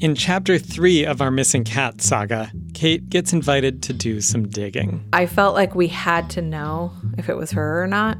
[0.00, 5.04] In chapter three of our Missing Cat saga, Kayte gets invited to do some digging.
[5.12, 8.16] I felt like we had to know if it was her or not.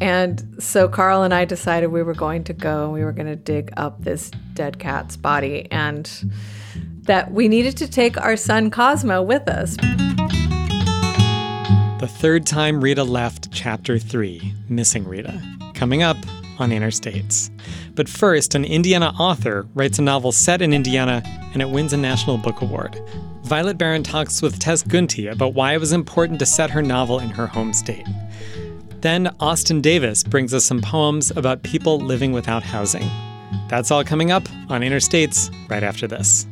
[0.00, 3.28] And so Carl and I decided we were going to go and we were going
[3.28, 6.10] to dig up this dead cat's body and
[7.02, 9.76] that we needed to take our son Cosmo with us.
[12.00, 15.40] The third time Rita left chapter three, Missing Rita,
[15.74, 16.16] coming up
[16.60, 17.50] on Interstates.
[17.94, 21.96] But first, an Indiana author writes a novel set in Indiana and it wins a
[21.96, 23.00] National Book Award.
[23.42, 27.18] Violet Baron talks with Tess Gunty about why it was important to set her novel
[27.18, 28.06] in her home state.
[29.00, 33.08] Then Austin Davis brings us some poems about people living without housing.
[33.68, 36.46] That's all coming up on Interstates right after this.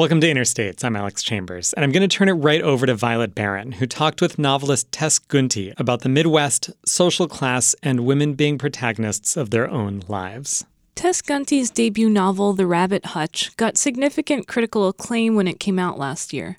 [0.00, 0.82] Welcome to Interstates.
[0.82, 3.86] I'm Alex Chambers, and I'm going to turn it right over to Violet Baron, who
[3.86, 9.50] talked with novelist Tess Gunty about the Midwest, social class, and women being protagonists of
[9.50, 10.64] their own lives.
[10.94, 15.98] Tess Gunty's debut novel, The Rabbit Hutch, got significant critical acclaim when it came out
[15.98, 16.56] last year.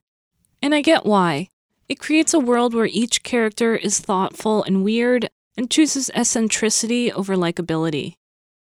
[0.61, 1.47] And I get why.
[1.89, 7.35] It creates a world where each character is thoughtful and weird and chooses eccentricity over
[7.35, 8.13] likability.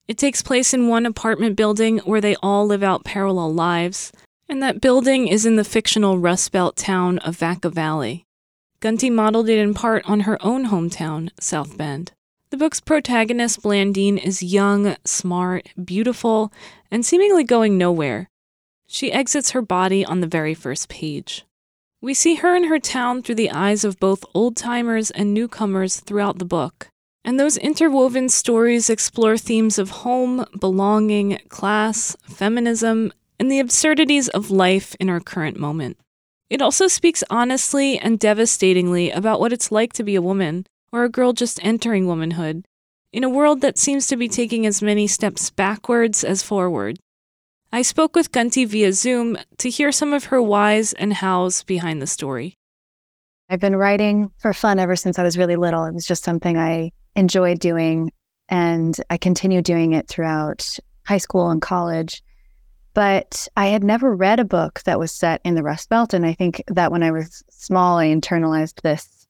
[0.06, 4.12] It takes place in one apartment building where they all live out parallel lives,
[4.48, 8.26] and that building is in the fictional Rust Belt town of Vaca Valley.
[8.80, 12.12] Gunty modeled it in part on her own hometown, South Bend.
[12.50, 16.52] The book's protagonist, Blandine, is young, smart, beautiful,
[16.90, 18.28] and seemingly going nowhere.
[18.86, 21.46] She exits her body on the very first page.
[22.02, 26.00] We see her and her town through the eyes of both old timers and newcomers
[26.00, 26.88] throughout the book.
[27.24, 33.12] And those interwoven stories explore themes of home, belonging, class, feminism,
[33.42, 35.98] and the absurdities of life in our current moment.
[36.48, 41.02] It also speaks honestly and devastatingly about what it's like to be a woman, or
[41.02, 42.64] a girl just entering womanhood,
[43.12, 47.00] in a world that seems to be taking as many steps backwards as forward.
[47.72, 52.00] I spoke with Gunty via Zoom to hear some of her whys and hows behind
[52.00, 52.54] the story.
[53.50, 55.84] I've been writing for fun ever since I was really little.
[55.84, 58.12] It was just something I enjoyed doing,
[58.48, 62.22] and I continued doing it throughout high school and college.
[62.94, 66.12] But I had never read a book that was set in the Rust Belt.
[66.12, 69.26] And I think that when I was small, I internalized this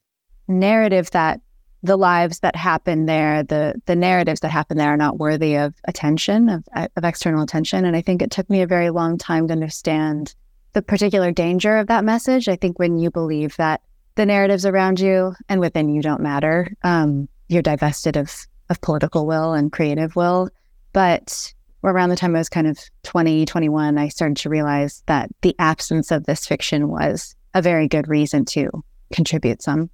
[0.48, 1.40] narrative that
[1.84, 5.74] the lives that happen there, the the narratives that happen there are not worthy of
[5.84, 7.84] attention, of, of external attention.
[7.84, 10.34] And I think it took me a very long time to understand
[10.74, 12.48] the particular danger of that message.
[12.48, 13.82] I think when you believe that
[14.14, 19.26] the narratives around you and within you don't matter, um, you're divested of of political
[19.26, 20.50] will and creative will.
[20.92, 21.52] But
[21.91, 25.56] around the time I was kind of 20, 21, I started to realize that the
[25.59, 28.70] absence of this fiction was a very good reason to
[29.12, 29.91] contribute some.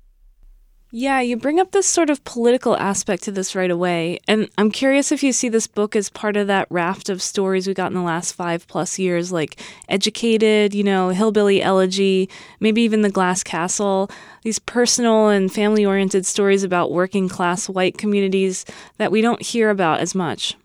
[0.91, 4.21] Yeah, you bring up this sort of political aspect to this right away.
[4.27, 7.67] And I'm curious if you see this book as part of that raft of stories
[7.67, 9.61] we got in the last five plus years, like
[9.91, 14.11] Educated, you know, Hillbilly Elegy, maybe even The Glass Castle,
[14.45, 18.65] these personal and family oriented stories about working class white communities
[18.97, 20.57] that we don't hear about as much.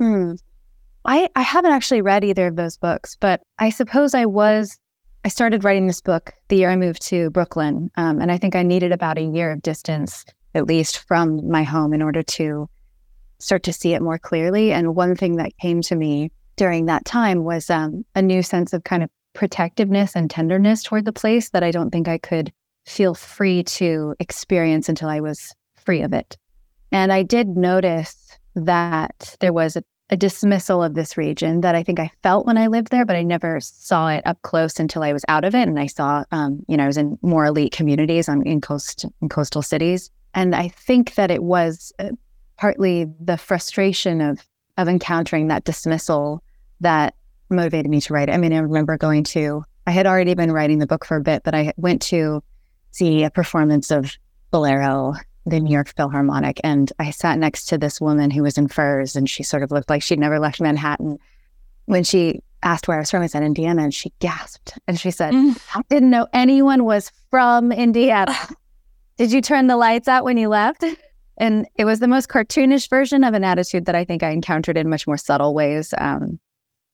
[0.00, 0.32] Hmm.
[1.04, 4.78] I, I haven't actually read either of those books, but I suppose I was.
[5.22, 7.90] I started writing this book the year I moved to Brooklyn.
[7.98, 10.24] Um, and I think I needed about a year of distance,
[10.54, 12.70] at least from my home, in order to
[13.38, 14.72] start to see it more clearly.
[14.72, 18.72] And one thing that came to me during that time was um, a new sense
[18.72, 22.50] of kind of protectiveness and tenderness toward the place that I don't think I could
[22.86, 26.38] feel free to experience until I was free of it.
[26.92, 31.82] And I did notice that there was a, a, dismissal of this region that I
[31.82, 35.02] think I felt when I lived there, but I never saw it up close until
[35.02, 35.68] I was out of it.
[35.68, 39.06] And I saw, um, you know, I was in more elite communities on in coast
[39.20, 42.10] in coastal cities, and I think that it was uh,
[42.56, 46.42] partly the frustration of of encountering that dismissal
[46.80, 47.14] that
[47.48, 48.32] motivated me to write it.
[48.32, 51.22] I mean, I remember going to I had already been writing the book for a
[51.22, 52.42] bit, but I went to
[52.92, 54.16] see a performance of
[54.50, 55.14] Bolero
[55.50, 56.60] the New York Philharmonic.
[56.64, 59.70] And I sat next to this woman who was in furs and she sort of
[59.70, 61.18] looked like she'd never left Manhattan.
[61.86, 65.10] When she asked where I was from, I said Indiana and she gasped and she
[65.10, 65.60] said, mm.
[65.74, 68.36] I didn't know anyone was from Indiana.
[69.16, 70.84] Did you turn the lights out when you left?
[71.36, 74.76] And it was the most cartoonish version of an attitude that I think I encountered
[74.76, 76.38] in much more subtle ways um,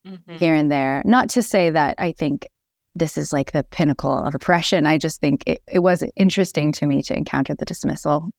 [0.07, 0.37] mm-hmm.
[0.37, 1.03] here and there.
[1.05, 2.47] Not to say that I think
[2.95, 4.87] this is like the pinnacle of oppression.
[4.87, 8.31] I just think it, it was interesting to me to encounter the dismissal.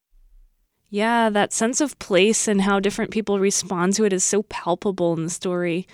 [0.89, 5.13] Yeah, that sense of place and how different people respond to it is so palpable
[5.13, 5.85] in the story.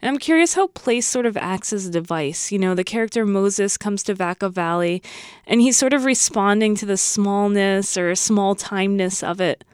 [0.00, 2.52] And I'm curious how place sort of acts as a device.
[2.52, 5.02] You know, the character Moses comes to Vaca Valley
[5.46, 9.64] and he's sort of responding to the smallness or small timeness of it.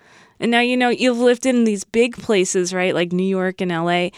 [0.40, 2.94] And now, you know, you've lived in these big places, right?
[2.94, 4.08] Like New York and LA.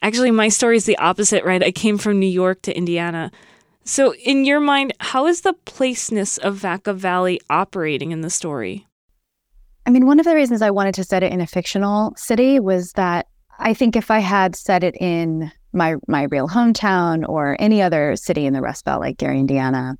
[0.00, 1.62] Actually, my story is the opposite, right?
[1.62, 3.32] I came from New York to Indiana.
[3.84, 8.86] So, in your mind, how is the placeness of Vaca Valley operating in the story?
[9.86, 12.58] I mean, one of the reasons I wanted to set it in a fictional city
[12.58, 13.26] was that
[13.58, 18.16] I think if I had set it in my my real hometown or any other
[18.16, 19.96] city in the Rust Belt, like Gary, Indiana,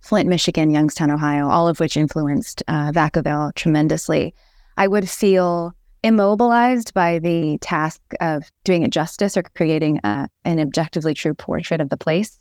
[0.00, 4.34] Flint, Michigan, Youngstown, Ohio, all of which influenced uh, Vaca Valley tremendously,
[4.76, 10.58] I would feel immobilized by the task of doing it justice or creating a, an
[10.58, 12.40] objectively true portrait of the place.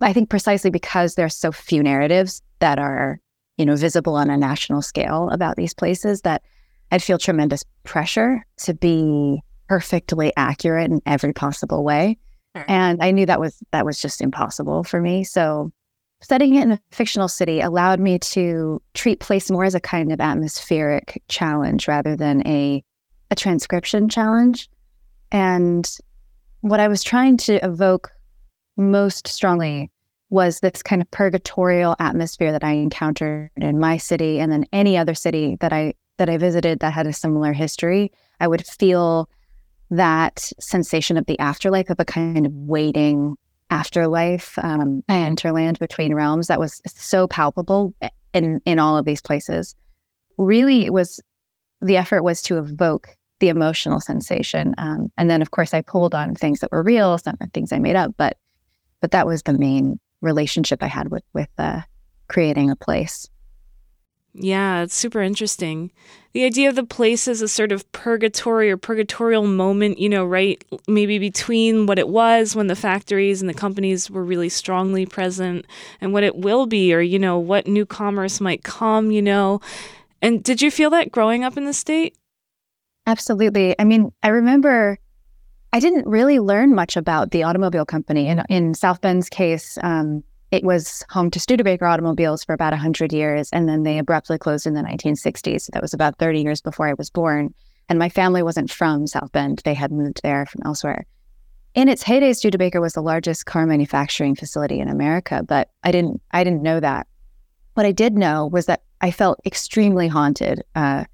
[0.00, 3.20] I think precisely because there's so few narratives that are,
[3.56, 6.42] you know, visible on a national scale about these places that
[6.90, 12.18] I'd feel tremendous pressure to be perfectly accurate in every possible way.
[12.68, 15.24] And I knew that was that was just impossible for me.
[15.24, 15.72] So
[16.22, 20.12] setting it in a fictional city allowed me to treat place more as a kind
[20.12, 22.82] of atmospheric challenge rather than a
[23.30, 24.68] a transcription challenge.
[25.32, 25.90] And
[26.60, 28.10] what I was trying to evoke
[28.76, 29.90] most strongly
[30.34, 34.98] was this kind of purgatorial atmosphere that I encountered in my city and then any
[34.98, 38.10] other city that I that I visited that had a similar history.
[38.40, 39.30] I would feel
[39.90, 43.36] that sensation of the afterlife of a kind of waiting
[43.70, 47.94] afterlife, um, interland between realms that was so palpable
[48.32, 49.76] in in all of these places.
[50.36, 51.20] Really, it was
[51.80, 53.08] the effort was to evoke
[53.38, 57.18] the emotional sensation, um, and then of course I pulled on things that were real,
[57.18, 58.36] some things I made up, but
[59.00, 61.82] but that was the main relationship I had with with uh,
[62.28, 63.28] creating a place.
[64.36, 65.92] Yeah, it's super interesting.
[66.32, 70.24] The idea of the place as a sort of purgatory or purgatorial moment, you know,
[70.24, 70.62] right?
[70.88, 75.64] Maybe between what it was when the factories and the companies were really strongly present
[76.00, 79.60] and what it will be, or, you know, what new commerce might come, you know.
[80.20, 82.16] And did you feel that growing up in the state?
[83.06, 83.76] Absolutely.
[83.78, 84.98] I mean, I remember
[85.74, 88.28] I didn't really learn much about the automobile company.
[88.28, 90.22] In, in South Bend's case, um,
[90.52, 94.68] it was home to Studebaker automobiles for about 100 years, and then they abruptly closed
[94.68, 95.62] in the 1960s.
[95.62, 97.52] So that was about 30 years before I was born.
[97.88, 101.06] And my family wasn't from South Bend, they had moved there from elsewhere.
[101.74, 106.22] In its heyday, Studebaker was the largest car manufacturing facility in America, but I didn't
[106.30, 107.08] I didn't know that.
[107.74, 111.06] What I did know was that I felt extremely haunted uh,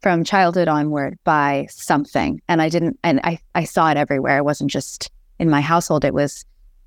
[0.00, 4.38] from childhood onward by something, and I didn't and I I saw it everywhere.
[4.38, 6.44] It wasn't just in my household; it was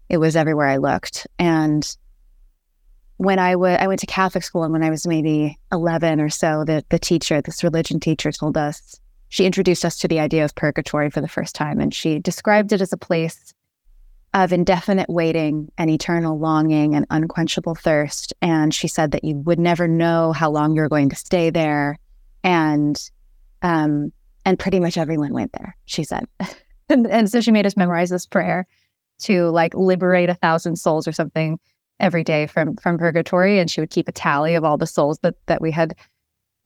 [0.10, 1.28] it was everywhere I looked.
[1.40, 1.88] And
[3.22, 6.30] when I went, I went to Catholic school, and when I was maybe 11 or
[6.30, 9.00] so, the, the teacher, this religion teacher, told us,
[9.30, 11.80] she introduced us to the idea of purgatory for the first time.
[11.80, 13.54] And she described it as a place
[14.34, 18.34] of indefinite waiting and eternal longing and unquenchable thirst.
[18.42, 22.00] And she said that you would never know how long you're going to stay there.
[22.44, 23.00] And,
[23.62, 24.12] um,
[24.46, 26.26] and pretty much everyone went there, she said.
[26.90, 28.68] and, and so she made us memorize this prayer
[29.20, 31.60] to like liberate a thousand souls or something
[32.00, 33.60] every day from from purgatory.
[33.60, 35.94] And she would keep a tally of all the souls that that we had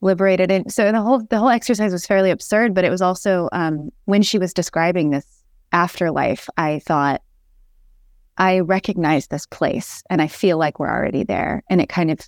[0.00, 0.50] liberated.
[0.50, 3.90] And so the whole the whole exercise was fairly absurd but it was also um,
[4.04, 5.26] when she was describing this
[5.72, 7.20] afterlife i thought
[8.38, 11.62] i recognize this place and i feel like we're already there.
[11.68, 12.20] And it kind of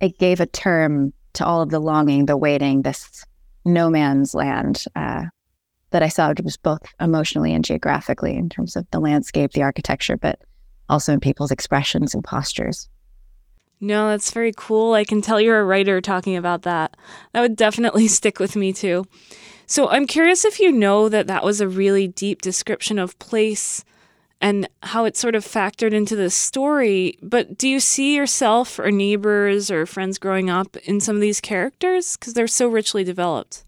[0.00, 3.24] it gave a term to all of the longing the waiting this
[3.64, 5.24] no man's land uh,
[5.90, 10.16] that I saw was both emotionally and geographically in terms of the landscape, the architecture,
[10.16, 10.40] but
[10.88, 12.88] also in people's expressions and postures.
[13.80, 14.94] No, that's very cool.
[14.94, 16.96] I can tell you're a writer talking about that.
[17.32, 19.06] That would definitely stick with me too.
[19.66, 23.84] So I'm curious if you know that that was a really deep description of place
[24.40, 27.18] and how it sort of factored into the story.
[27.22, 31.40] But do you see yourself or neighbors or friends growing up in some of these
[31.40, 32.16] characters?
[32.16, 33.64] Because they're so richly developed.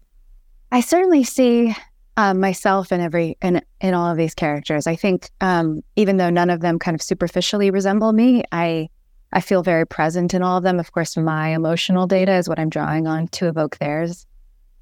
[0.71, 1.75] I certainly see
[2.17, 4.87] um, myself in every in in all of these characters.
[4.87, 8.89] I think um, even though none of them kind of superficially resemble me, I
[9.33, 10.79] I feel very present in all of them.
[10.79, 14.25] Of course, my emotional data is what I'm drawing on to evoke theirs.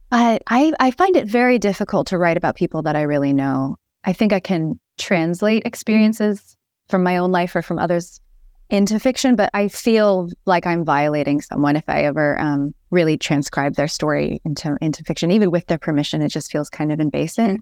[0.10, 3.78] But I I find it very difficult to write about people that I really know.
[4.04, 6.56] I think I can translate experiences
[6.90, 8.22] from my own life or from others
[8.70, 13.76] into fiction, but I feel like I'm violating someone if I ever um, really transcribe
[13.76, 16.22] their story into into fiction, even with their permission.
[16.22, 17.58] It just feels kind of invasive.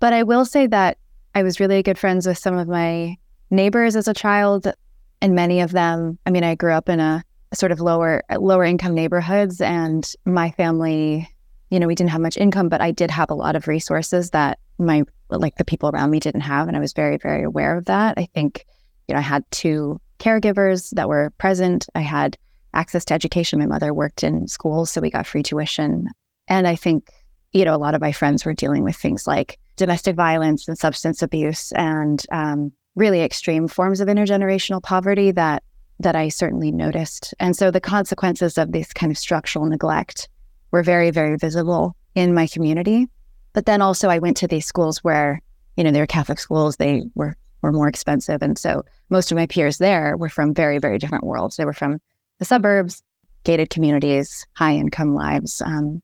[0.00, 0.98] But I will say that
[1.34, 3.16] I was really good friends with some of my
[3.50, 4.72] neighbors as a child,
[5.20, 6.18] and many of them.
[6.26, 7.22] I mean, I grew up in a
[7.54, 11.28] sort of lower lower income neighborhoods, and my family
[11.70, 14.30] you know, we didn't have much income, but I did have a lot of resources
[14.30, 16.68] that my, like the people around me didn't have.
[16.68, 18.14] And I was very, very aware of that.
[18.16, 18.64] I think,
[19.06, 21.86] you know, I had two caregivers that were present.
[21.94, 22.36] I had
[22.74, 23.58] access to education.
[23.58, 26.08] My mother worked in schools, so we got free tuition.
[26.48, 27.10] And I think,
[27.52, 30.78] you know, a lot of my friends were dealing with things like domestic violence and
[30.78, 35.62] substance abuse and um, really extreme forms of intergenerational poverty that
[36.00, 37.34] that I certainly noticed.
[37.40, 40.28] And so the consequences of this kind of structural neglect
[40.70, 43.08] were very, very visible in my community.
[43.52, 45.40] But then also I went to these schools where,
[45.76, 48.42] you know, they were Catholic schools, they were were more expensive.
[48.42, 51.56] And so most of my peers there were from very, very different worlds.
[51.56, 52.00] They were from
[52.38, 53.02] the suburbs,
[53.44, 55.60] gated communities, high income lives.
[55.60, 56.02] Um,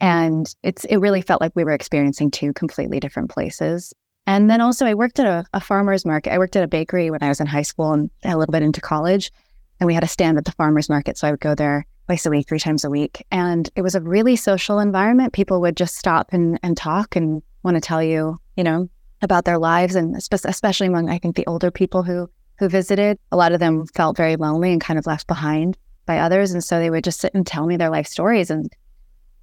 [0.00, 3.92] and it's it really felt like we were experiencing two completely different places.
[4.26, 6.32] And then also I worked at a, a farmer's market.
[6.32, 8.62] I worked at a bakery when I was in high school and a little bit
[8.62, 9.30] into college.
[9.78, 11.18] And we had a stand at the farmer's market.
[11.18, 13.24] So I would go there twice a week, three times a week.
[13.30, 15.32] And it was a really social environment.
[15.32, 18.90] People would just stop and, and talk and want to tell you, you know,
[19.22, 19.94] about their lives.
[19.94, 23.86] And especially among, I think, the older people who who visited, a lot of them
[23.86, 26.50] felt very lonely and kind of left behind by others.
[26.50, 28.50] And so they would just sit and tell me their life stories.
[28.50, 28.72] And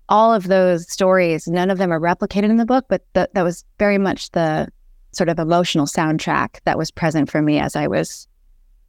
[0.10, 3.44] all of those stories, none of them are replicated in the book, but th- that
[3.44, 4.68] was very much the
[5.14, 8.28] sort of emotional soundtrack that was present for me as I was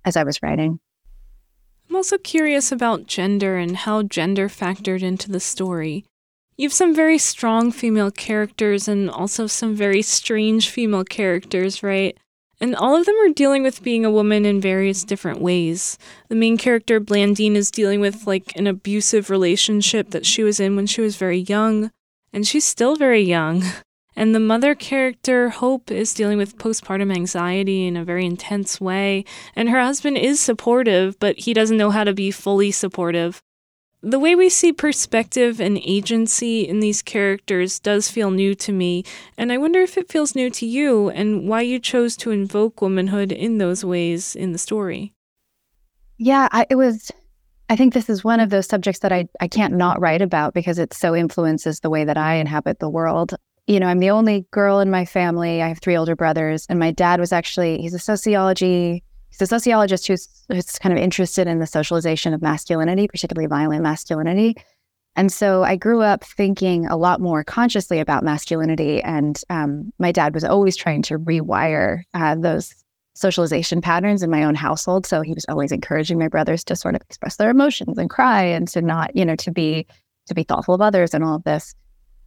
[0.05, 0.81] as I was writing.
[1.99, 6.05] Also curious about gender and how gender factored into the story.
[6.57, 12.17] You have some very strong female characters and also some very strange female characters, right?
[12.61, 15.99] And all of them are dealing with being a woman in various different ways.
[16.29, 20.77] The main character, Blandine, is dealing with like an abusive relationship that she was in
[20.77, 21.91] when she was very young,
[22.33, 23.65] and she's still very young.
[24.19, 29.25] And the mother character, Hope, is dealing with postpartum anxiety in a very intense way.
[29.55, 33.41] And her husband is supportive, but he doesn't know how to be fully supportive.
[34.03, 39.05] The way we see perspective and agency in these characters does feel new to me,
[39.37, 42.83] and I wonder if it feels new to you and why you chose to invoke
[42.83, 45.15] womanhood in those ways in the story.
[46.17, 47.13] Yeah, I, it was.
[47.71, 50.55] I think this is one of those subjects that I, I can't not write about
[50.55, 53.37] because it so influences the way that I inhabit the world.
[53.69, 55.63] You know, I'm the only girl in my family.
[55.63, 59.47] I have three older brothers, and my dad was actually, he's a sociology He's a
[59.47, 64.57] sociologist who's, who's kind of interested in the socialization of masculinity, particularly violent masculinity.
[65.17, 69.03] And so I grew up thinking a lot more consciously about masculinity.
[69.03, 72.75] And um, my dad was always trying to rewire uh, those
[73.15, 75.07] socialization patterns in my own household.
[75.07, 78.43] So he was always encouraging my brothers to sort of express their emotions and cry
[78.43, 79.87] and to not, you know, to be
[80.27, 81.75] to be thoughtful of others and all of this.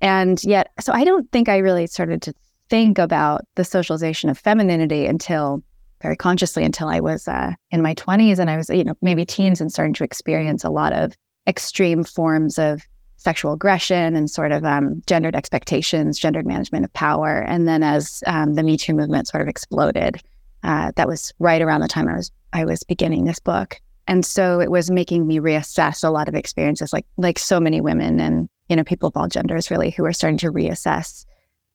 [0.02, 2.34] And yet, so I don't think I really started to
[2.70, 5.64] think about the socialization of femininity until
[6.02, 9.26] very consciously until I was uh, in my 20s and I was, you know, maybe
[9.26, 11.16] teens and starting to experience a lot of
[11.48, 12.82] extreme forms of
[13.18, 17.42] sexual aggression and sort of um, gendered expectations, gendered management of power.
[17.48, 20.20] And then as um, the Me Too movement sort of exploded,
[20.64, 23.80] uh, that was right around the time I was I was beginning this book.
[24.08, 27.80] And so it was making me reassess a lot of experiences, like like so many
[27.80, 31.26] women and you know people of all genders really who are starting to reassess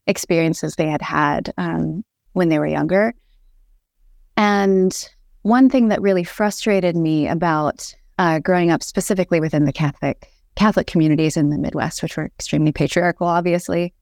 [0.09, 3.15] experiences they had had um, when they were younger
[4.37, 5.09] and
[5.43, 10.87] one thing that really frustrated me about uh, growing up specifically within the Catholic Catholic
[10.87, 13.93] communities in the Midwest, which were extremely patriarchal, obviously,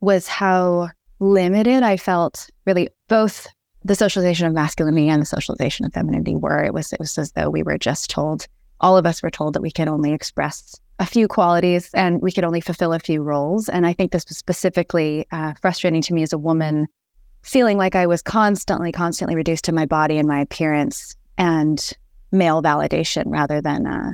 [0.00, 0.90] was how
[1.20, 3.48] limited I felt really both
[3.82, 6.62] the socialization of masculinity and the socialization of femininity were.
[6.62, 8.46] It was it was as though we were just told,
[8.80, 12.32] all of us were told that we can only express a few qualities and we
[12.32, 13.68] could only fulfill a few roles.
[13.68, 16.86] And I think this was specifically uh, frustrating to me as a woman
[17.42, 21.92] feeling like I was constantly, constantly reduced to my body and my appearance and
[22.32, 24.10] male validation rather than uh,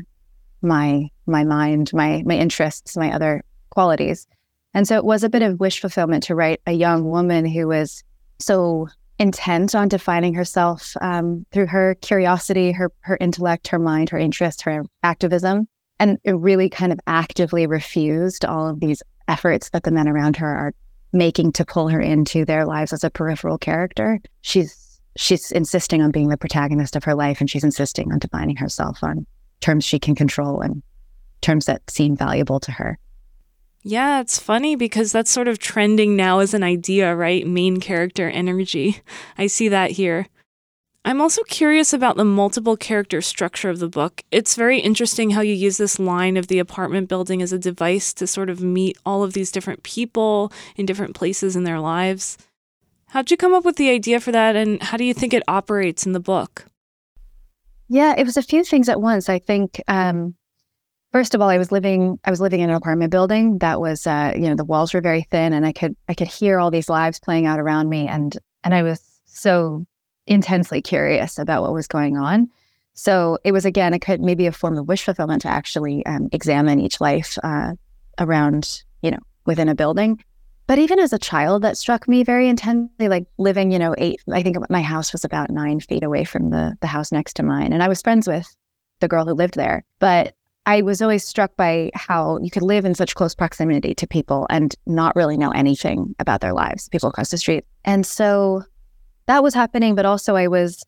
[0.61, 4.27] my my mind, my my interests, my other qualities.
[4.75, 7.69] And so it was a bit of wish fulfillment to write a young woman who
[7.69, 8.03] was
[8.39, 14.19] so intent on defining herself um, through her curiosity, her her intellect, her mind, her
[14.19, 15.69] interest, her activism,
[16.03, 20.49] and really kind of actively refused all of these efforts that the men around her
[20.49, 20.75] are
[21.13, 24.21] making to pull her into their lives as a peripheral character.
[24.41, 28.57] She's she's insisting on being the protagonist of her life and she's insisting on defining
[28.57, 29.27] herself on
[29.61, 30.83] terms she can control and
[31.41, 32.99] terms that seem valuable to her.
[33.83, 37.47] Yeah, it's funny because that's sort of trending now as an idea, right?
[37.47, 39.03] Main character energy.
[39.39, 40.27] I see that here.
[41.05, 44.23] I'm also curious about the multiple character structure of the book.
[44.31, 48.15] It's very interesting how you use this line of the apartment building as a device
[48.15, 52.39] to sort of meet all of these different people in different places in their lives.
[53.09, 55.43] How'd you come up with the idea for that, and how do you think it
[55.49, 56.67] operates in the book?
[57.89, 59.29] Yeah, it was a few things at once.
[59.29, 60.37] I think um,
[61.11, 64.07] first of all, I was living I was living in an apartment building that was
[64.07, 66.71] uh, you know the walls were very thin, and I could I could hear all
[66.71, 69.85] these lives playing out around me, and and I was so
[70.27, 72.49] intensely curious about what was going on.
[72.95, 76.29] So it was again, it could maybe a form of wish fulfillment to actually um,
[76.33, 77.73] examine each life uh,
[78.19, 80.23] around you know within a building.
[80.69, 83.09] But even as a child, that struck me very intensely.
[83.09, 84.23] Like living, you know, eight.
[84.31, 87.43] I think my house was about nine feet away from the the house next to
[87.43, 88.55] mine, and I was friends with
[89.01, 89.85] the girl who lived there.
[89.99, 94.07] But I was always struck by how you could live in such close proximity to
[94.07, 97.65] people and not really know anything about their lives, people across the street.
[97.85, 98.63] And so
[99.27, 100.85] that was happening, but also I was,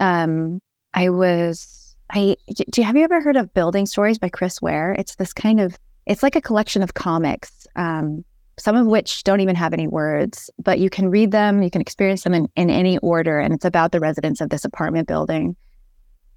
[0.00, 0.60] um,
[0.94, 2.36] I was, I,
[2.70, 4.92] do have you ever heard of Building Stories by Chris Ware?
[4.92, 8.24] It's this kind of, it's like a collection of comics, um,
[8.58, 11.80] some of which don't even have any words, but you can read them, you can
[11.80, 13.38] experience them in, in any order.
[13.38, 15.56] And it's about the residents of this apartment building.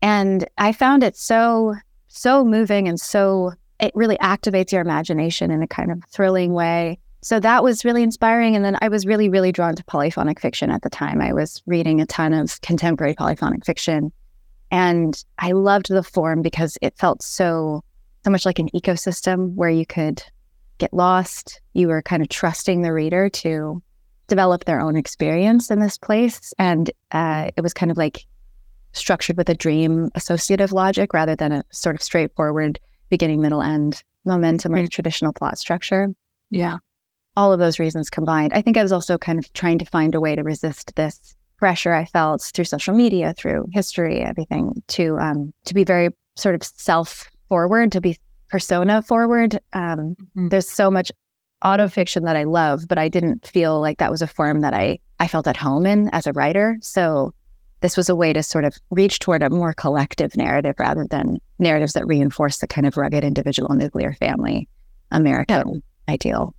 [0.02, 1.76] And I found it so
[2.10, 7.00] so moving and so it really activates your imagination in a kind of thrilling way.
[7.22, 8.56] So that was really inspiring.
[8.56, 11.22] And then I was really, really drawn to polyphonic fiction at the time.
[11.22, 14.12] I was reading a ton of contemporary polyphonic fiction.
[14.72, 17.84] And I loved the form because it felt so,
[18.24, 20.24] so much like an ecosystem where you could
[20.78, 21.62] get lost.
[21.74, 23.82] You were kind of trusting the reader to
[24.28, 26.54] develop their own experience in this place.
[26.58, 28.26] And uh, it was kind of like
[28.94, 34.04] structured with a dream associative logic rather than a sort of straightforward beginning, middle, end
[34.26, 36.10] momentum or traditional plot structure.
[36.50, 36.78] Yeah.
[37.40, 38.52] All of those reasons combined.
[38.54, 41.36] I think I was also kind of trying to find a way to resist this
[41.58, 46.56] pressure I felt through social media, through history, everything, to um, to be very sort
[46.56, 48.18] of self forward, to be
[48.50, 49.56] persona forward.
[49.74, 50.50] Um, mm-hmm.
[50.50, 51.12] There's so much
[51.64, 55.00] autofiction that I love, but I didn't feel like that was a form that I
[55.20, 56.78] I felt at home in as a writer.
[56.82, 57.34] So
[57.82, 61.38] this was a way to sort of reach toward a more collective narrative rather than
[61.60, 64.68] narratives that reinforce the kind of rugged individual nuclear family
[65.12, 66.14] American yeah.
[66.14, 66.54] ideal.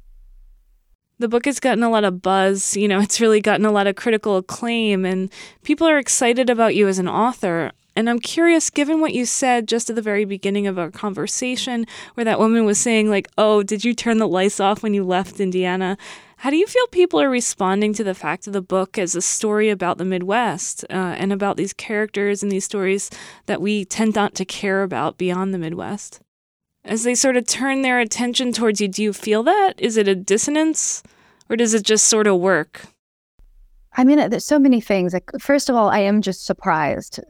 [1.20, 2.78] The book has gotten a lot of buzz.
[2.78, 5.30] You know, it's really gotten a lot of critical acclaim, and
[5.62, 7.72] people are excited about you as an author.
[7.94, 11.86] And I'm curious, given what you said just at the very beginning of our conversation,
[12.14, 15.04] where that woman was saying, like, oh, did you turn the lights off when you
[15.04, 15.98] left Indiana?
[16.38, 19.20] How do you feel people are responding to the fact of the book as a
[19.20, 23.10] story about the Midwest uh, and about these characters and these stories
[23.44, 26.20] that we tend not to care about beyond the Midwest?
[26.84, 29.74] As they sort of turn their attention towards you, do you feel that?
[29.78, 31.02] Is it a dissonance
[31.48, 32.82] or does it just sort of work?
[33.96, 35.12] I mean, there's so many things.
[35.12, 37.20] Like, first of all, I am just surprised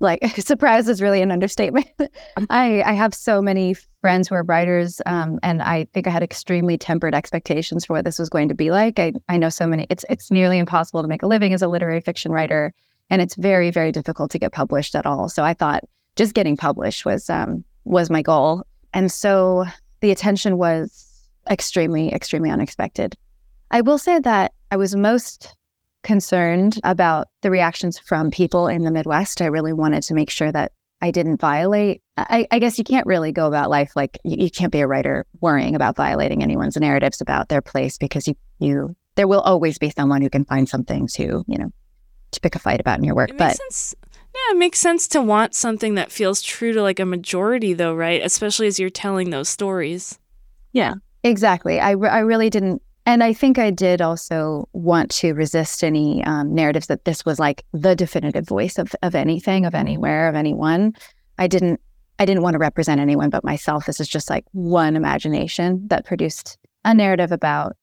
[0.00, 1.88] like surprise is really an understatement.
[2.50, 6.22] I I have so many friends who are writers, um, and I think I had
[6.22, 8.98] extremely tempered expectations for what this was going to be like.
[8.98, 9.86] I I know so many.
[9.90, 12.72] It's it's nearly impossible to make a living as a literary fiction writer,
[13.10, 15.28] and it's very very difficult to get published at all.
[15.28, 15.84] So I thought
[16.16, 19.64] just getting published was um was my goal, and so
[20.00, 23.16] the attention was extremely extremely unexpected.
[23.70, 25.54] I will say that I was most
[26.02, 29.42] concerned about the reactions from people in the Midwest.
[29.42, 32.02] I really wanted to make sure that I didn't violate.
[32.16, 34.86] I, I guess you can't really go about life like you, you, can't be a
[34.86, 39.78] writer worrying about violating anyone's narratives about their place because you you there will always
[39.78, 41.70] be someone who can find something to you know
[42.32, 43.30] to pick a fight about in your work.
[43.38, 43.94] but sense.
[44.46, 47.94] Yeah, it makes sense to want something that feels true to like a majority, though,
[47.94, 48.22] right?
[48.24, 50.18] Especially as you're telling those stories.
[50.72, 51.80] Yeah, exactly.
[51.80, 56.54] I, I really didn't and I think I did also want to resist any um,
[56.54, 60.92] narratives that this was like the definitive voice of, of anything, of anywhere, of anyone.
[61.38, 61.80] I didn't
[62.18, 63.86] I didn't want to represent anyone but myself.
[63.86, 67.76] This is just like one imagination that produced a narrative about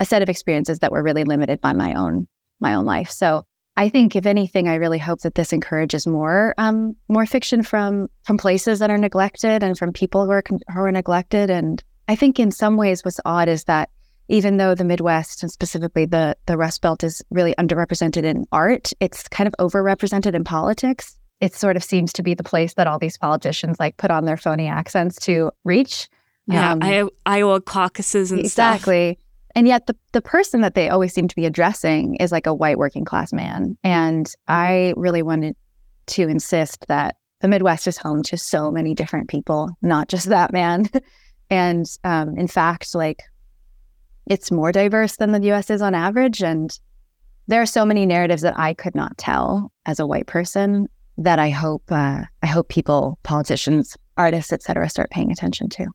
[0.00, 2.26] a set of experiences that were really limited by my own
[2.58, 3.10] my own life.
[3.10, 3.46] So
[3.78, 8.08] I think, if anything, I really hope that this encourages more um, more fiction from
[8.22, 11.50] from places that are neglected and from people who are who are neglected.
[11.50, 13.90] And I think, in some ways, what's odd is that
[14.28, 18.92] even though the Midwest and specifically the the Rust Belt is really underrepresented in art,
[19.00, 21.16] it's kind of overrepresented in politics.
[21.40, 24.24] It sort of seems to be the place that all these politicians like put on
[24.24, 26.08] their phony accents to reach.
[26.46, 28.76] Yeah, um, I- Iowa caucuses and stuff.
[28.76, 29.14] exactly.
[29.14, 29.25] Stuff.
[29.56, 32.54] And yet the the person that they always seem to be addressing is like a
[32.54, 33.76] white working class man.
[33.82, 35.56] And I really wanted
[36.08, 40.52] to insist that the Midwest is home to so many different people, not just that
[40.52, 40.88] man.
[41.50, 43.22] and um, in fact, like
[44.26, 46.42] it's more diverse than the US is on average.
[46.42, 46.78] And
[47.46, 51.38] there are so many narratives that I could not tell as a white person that
[51.38, 55.86] I hope uh, I hope people, politicians, artists, etc., start paying attention to.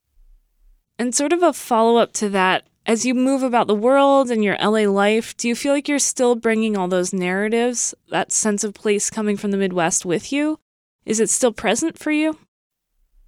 [0.97, 4.43] And sort of a follow up to that, as you move about the world and
[4.43, 8.63] your LA life, do you feel like you're still bringing all those narratives, that sense
[8.63, 10.59] of place coming from the Midwest with you?
[11.05, 12.37] Is it still present for you?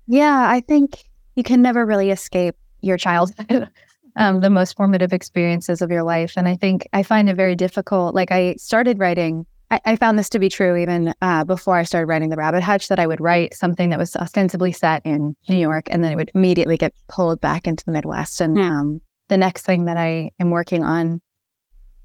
[0.07, 1.03] Yeah, I think
[1.35, 3.69] you can never really escape your childhood,
[4.15, 6.33] um, the most formative experiences of your life.
[6.35, 8.13] And I think I find it very difficult.
[8.13, 11.83] Like I started writing, I, I found this to be true even uh, before I
[11.83, 15.35] started writing The Rabbit Hutch, that I would write something that was ostensibly set in
[15.47, 18.41] New York and then it would immediately get pulled back into the Midwest.
[18.41, 18.79] And Yeah.
[18.79, 21.21] um, the next thing that I am working on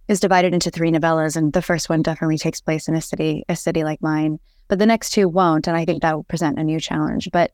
[0.09, 3.45] is divided into three novellas, and the first one definitely takes place in a city,
[3.49, 4.39] a city like mine.
[4.69, 7.29] But the next two won't, and I think that will present a new challenge.
[7.33, 7.53] But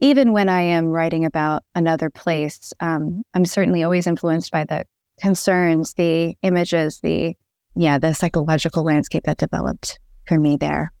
[0.00, 4.84] even when I am writing about another place, um, I'm certainly always influenced by the
[5.20, 7.36] concerns, the images, the
[7.76, 10.92] yeah, the psychological landscape that developed for me there.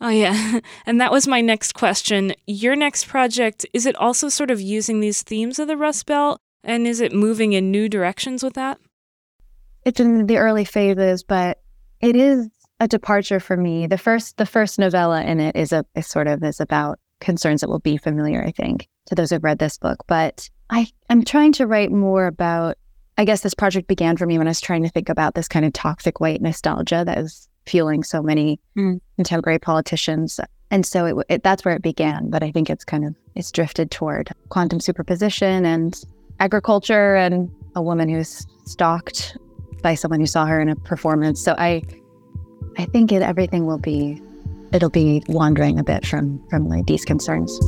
[0.00, 0.58] Oh, yeah.
[0.86, 2.34] And that was my next question.
[2.46, 6.40] Your next project, is it also sort of using these themes of the Rust Belt?
[6.64, 8.78] And is it moving in new directions with that?
[9.84, 11.58] it's in the early phases, but
[12.00, 12.48] it is
[12.78, 13.88] a departure for me.
[13.88, 17.62] The first the first novella in it is a is sort of is about concerns
[17.62, 19.98] that will be familiar, I think, to those who've read this book.
[20.06, 22.78] But I am trying to write more about
[23.18, 25.48] I guess this project began for me when I was trying to think about this
[25.48, 29.00] kind of toxic white nostalgia that is fueling so many Mm.
[29.16, 30.38] contemporary politicians.
[30.70, 33.50] And so it, it that's where it began, but I think it's kind of it's
[33.50, 36.00] drifted toward quantum superposition and
[36.40, 39.36] agriculture and a woman who's stalked
[39.82, 41.42] by someone who saw her in a performance.
[41.42, 41.82] So I
[42.78, 44.20] I think it, everything will be
[44.72, 47.58] it'll be wandering a bit from from like these concerns.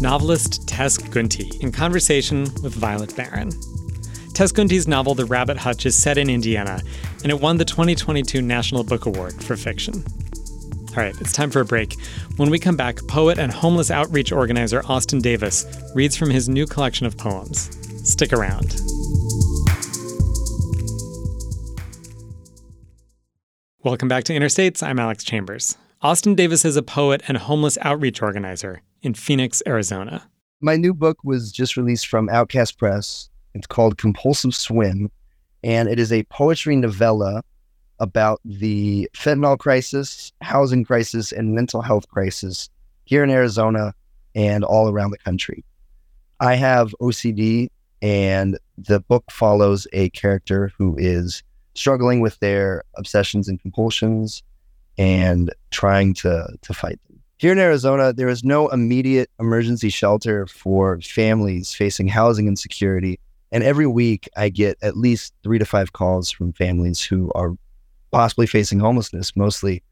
[0.00, 3.50] Novelist Tess Gunty in conversation with Violet Baron.
[4.34, 6.82] Tess Gunty's novel The Rabbit Hutch is set in Indiana,
[7.22, 10.04] and it won the 2022 National Book Award for fiction.
[10.96, 11.96] All right, it's time for a break.
[12.36, 16.66] When we come back, poet and homeless outreach organizer Austin Davis reads from his new
[16.66, 17.68] collection of poems.
[18.08, 18.76] Stick around.
[23.82, 24.84] Welcome back to Interstates.
[24.84, 25.76] I'm Alex Chambers.
[26.00, 30.30] Austin Davis is a poet and homeless outreach organizer in Phoenix, Arizona.
[30.60, 33.30] My new book was just released from Outcast Press.
[33.52, 35.10] It's called Compulsive Swim,
[35.64, 37.42] and it is a poetry novella
[38.00, 42.68] about the fentanyl crisis, housing crisis, and mental health crisis
[43.04, 43.94] here in Arizona
[44.34, 45.64] and all around the country.
[46.40, 47.68] I have OCD,
[48.02, 51.42] and the book follows a character who is
[51.74, 54.42] struggling with their obsessions and compulsions
[54.98, 57.20] and trying to, to fight them.
[57.36, 63.18] Here in Arizona, there is no immediate emergency shelter for families facing housing insecurity.
[63.50, 67.54] And every week, I get at least three to five calls from families who are
[68.14, 69.82] possibly facing homelessness, mostly,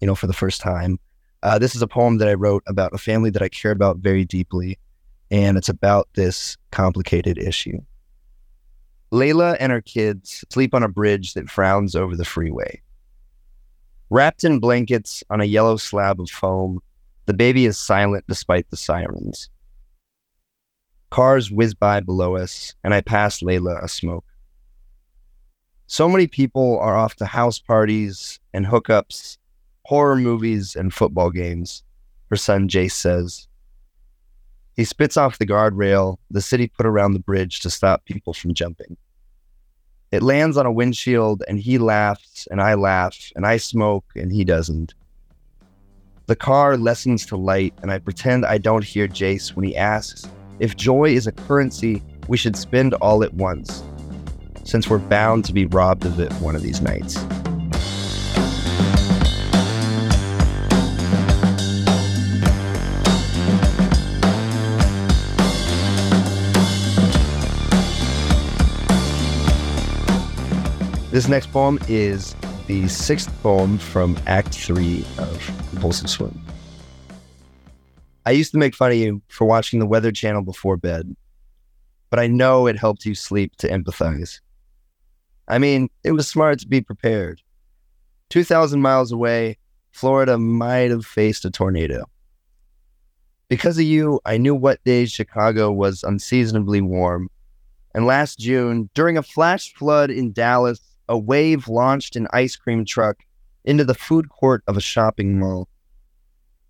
[0.00, 1.00] you know, for the first time.
[1.42, 3.96] Uh, this is a poem that I wrote about a family that I care about
[3.96, 4.78] very deeply,
[5.32, 7.78] and it's about this complicated issue.
[9.12, 12.80] Layla and her kids sleep on a bridge that frowns over the freeway.
[14.10, 16.78] Wrapped in blankets on a yellow slab of foam,
[17.26, 19.50] the baby is silent despite the sirens.
[21.10, 24.24] Cars whiz by below us, and I pass Layla a smoke.
[25.92, 29.36] So many people are off to house parties and hookups,
[29.84, 31.84] horror movies, and football games,
[32.30, 33.46] her son Jace says.
[34.74, 38.54] He spits off the guardrail the city put around the bridge to stop people from
[38.54, 38.96] jumping.
[40.10, 44.32] It lands on a windshield, and he laughs, and I laugh, and I smoke, and
[44.32, 44.94] he doesn't.
[46.24, 50.26] The car lessens to light, and I pretend I don't hear Jace when he asks
[50.58, 53.82] if joy is a currency we should spend all at once,
[54.64, 57.24] since we're bound to be robbed of it one of these nights.
[71.12, 72.34] This next poem is
[72.68, 76.40] the sixth poem from Act 3 of Compulsive Swim.
[78.24, 81.14] I used to make fun of you for watching the Weather Channel before bed,
[82.08, 84.40] but I know it helped you sleep to empathize.
[85.48, 87.40] I mean, it was smart to be prepared.
[88.30, 89.58] 2,000 miles away,
[89.90, 92.04] Florida might have faced a tornado.
[93.48, 97.28] Because of you, I knew what days Chicago was unseasonably warm.
[97.94, 102.86] And last June, during a flash flood in Dallas, a wave launched an ice cream
[102.86, 103.18] truck
[103.64, 105.68] into the food court of a shopping mall.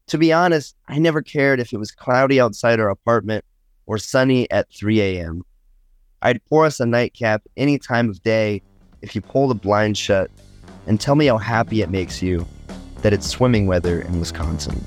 [0.08, 3.44] To be honest, I never cared if it was cloudy outside our apartment
[3.86, 5.42] or sunny at 3 a.m.
[6.24, 8.62] I'd pour us a nightcap any time of day
[9.02, 10.30] if you pull the blind shut
[10.86, 12.46] and tell me how happy it makes you
[13.02, 14.84] that it's swimming weather in Wisconsin.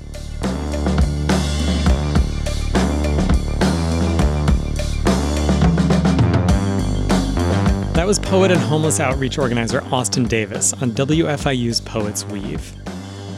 [7.92, 12.72] That was poet and homeless outreach organizer Austin Davis on WFIU's Poets Weave.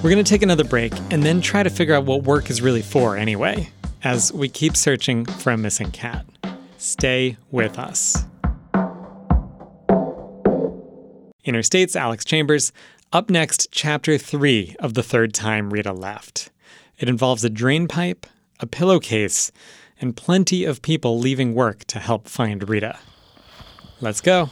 [0.05, 2.63] We're going to take another break and then try to figure out what work is
[2.63, 3.71] really for anyway,
[4.05, 6.25] as we keep searching for a missing cat.
[6.79, 8.25] Stay with us.
[11.45, 12.73] Interstate's Alex Chambers.
[13.13, 16.51] Up next, chapter three of the third time Rita left.
[16.99, 18.27] It involves a drain pipe,
[18.61, 19.51] a pillowcase,
[20.01, 22.99] and plenty of people leaving work to help find Rita.
[24.01, 24.51] Let's go.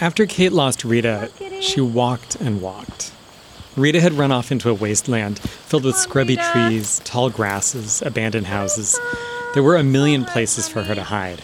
[0.00, 3.12] After Kayte lost Rita, she walked and walked.
[3.74, 9.00] Rita had run off into a wasteland filled with scrubby trees, tall grasses, abandoned houses.
[9.54, 11.40] There were a million places for her to hide.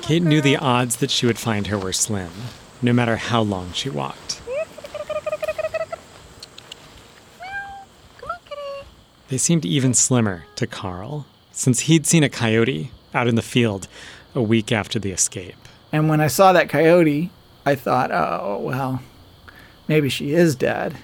[0.00, 2.30] Kayte knew the odds that she would find her were slim,
[2.80, 4.40] no matter how long she walked.
[9.28, 13.88] They seemed even slimmer to Carl, since he'd seen a coyote out in the field
[14.34, 15.56] a week after the escape.
[15.92, 17.30] And when I saw that coyote,
[17.66, 19.02] I thought, oh, well,
[19.88, 20.96] maybe she is dead.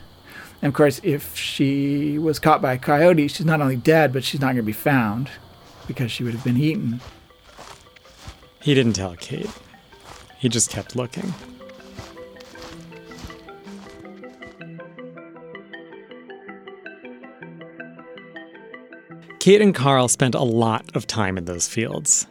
[0.67, 4.25] And of course, if she was caught by a coyote, she's not only dead, but
[4.25, 5.31] she's not going to be found
[5.87, 7.01] because she would have been eaten.
[8.61, 9.49] He didn't tell Kayte.
[10.39, 11.33] He just kept looking.
[19.39, 22.27] Kayte and Carl spent a lot of time in those fields.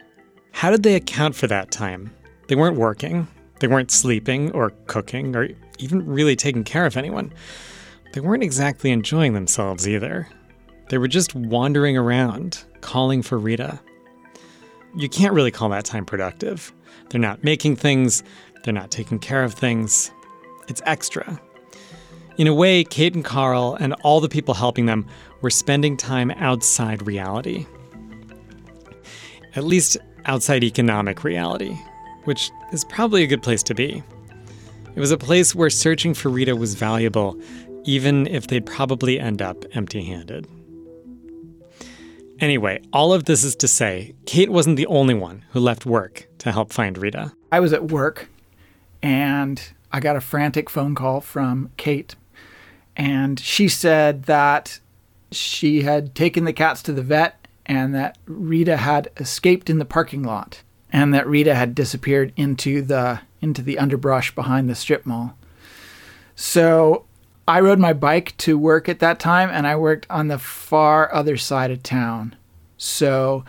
[0.52, 2.14] How did they account for that time?
[2.48, 3.28] They weren't working,
[3.60, 7.32] they weren't sleeping or cooking or even really taking care of anyone.
[8.16, 10.26] They weren't exactly enjoying themselves either.
[10.88, 13.78] They were just wandering around, calling for Rita.
[14.96, 16.72] You can't really call that time productive.
[17.10, 18.22] They're not making things,
[18.64, 20.10] they're not taking care of things.
[20.66, 21.38] It's extra.
[22.38, 25.06] In a way, Kayte and Carl and all the people helping them
[25.42, 27.66] were spending time outside reality.
[29.56, 31.76] At least outside economic reality,
[32.24, 34.02] which is probably a good place to be.
[34.94, 37.38] It was a place where searching for Rita was valuable,
[37.86, 40.46] even if they'd probably end up empty handed.
[42.38, 46.28] Anyway, all of this is to say, Kayte wasn't the only one who left work
[46.38, 47.32] to help find Rita.
[47.50, 48.28] I was at work
[49.02, 52.14] and I got a frantic phone call from Kayte.
[52.94, 54.80] And she said that
[55.32, 59.84] she had taken the cats to the vet and that Rita had escaped in the
[59.84, 65.04] parking lot and that Rita had disappeared into the into the underbrush behind the strip
[65.04, 65.36] mall.
[66.34, 67.04] So
[67.48, 71.12] I rode my bike to work at that time, and I worked on the far
[71.14, 72.34] other side of town.
[72.76, 73.44] So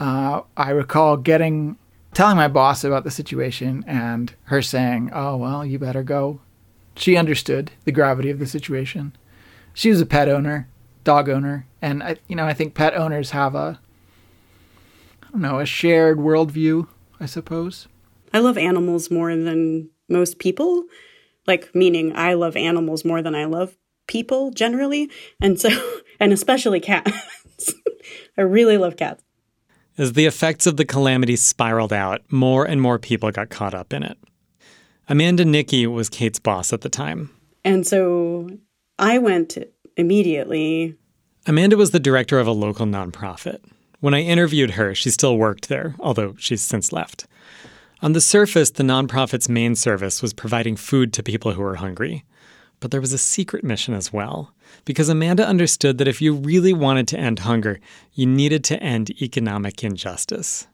[0.00, 1.76] uh, I recall getting
[2.12, 6.40] telling my boss about the situation and her saying, "Oh well, you better go."
[6.96, 9.14] She understood the gravity of the situation.
[9.74, 10.68] She was a pet owner,
[11.04, 13.78] dog owner, and I, you know, I think pet owners have a,
[15.22, 16.88] I don't know, a shared worldview,
[17.20, 17.86] I suppose.
[18.32, 20.84] I love animals more than most people
[21.46, 25.10] like meaning I love animals more than I love people generally.
[25.40, 25.70] And so,
[26.20, 27.12] and especially cats.
[28.38, 29.22] I really love cats.
[29.98, 33.94] As the effects of the calamity spiraled out, more and more people got caught up
[33.94, 34.18] in it.
[35.08, 37.30] Amanda Nickey was Kayte's boss at the time.
[37.64, 38.50] And so
[38.98, 39.56] I went
[39.96, 40.96] immediately.
[41.46, 43.60] Amanda was the director of a local nonprofit.
[44.00, 47.26] When I interviewed her, she still worked there, although she's since left.
[48.02, 52.24] On the surface, the nonprofit's main service was providing food to people who were hungry.
[52.78, 54.52] But there was a secret mission as well,
[54.84, 57.80] because Amanda understood that if you really wanted to end hunger,
[58.12, 60.66] you needed to end economic injustice.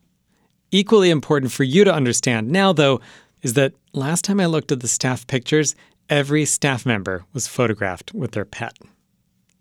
[0.73, 3.01] Equally important for you to understand now, though,
[3.43, 5.77] is that last time I looked at the staff pictures,
[6.09, 8.77] every staff member was photographed with their pet.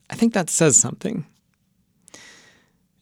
[0.10, 1.28] I think that says something.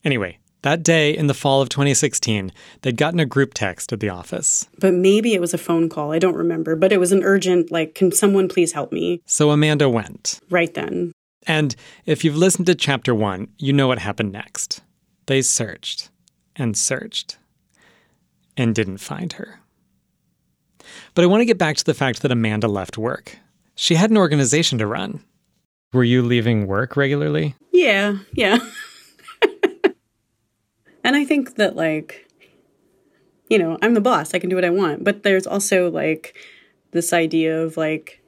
[0.03, 4.09] Anyway, that day in the fall of 2016, they'd gotten a group text at the
[4.09, 4.67] office.
[4.79, 6.11] But maybe it was a phone call.
[6.11, 6.75] I don't remember.
[6.75, 9.21] But it was an urgent, like, can someone please help me?
[9.25, 10.39] So Amanda went.
[10.49, 11.11] Right then.
[11.47, 14.81] And if you've listened to chapter one, you know what happened next.
[15.27, 16.09] They searched
[16.55, 17.37] and searched
[18.57, 19.61] and didn't find her.
[21.13, 23.37] But I want to get back to the fact that Amanda left work.
[23.75, 25.23] She had an organization to run.
[25.93, 27.55] Were you leaving work regularly?
[27.71, 28.59] Yeah, yeah.
[31.19, 32.27] I think that, like,
[33.49, 35.03] you know, I'm the boss, I can do what I want.
[35.03, 36.35] But there's also, like,
[36.91, 38.23] this idea of, like,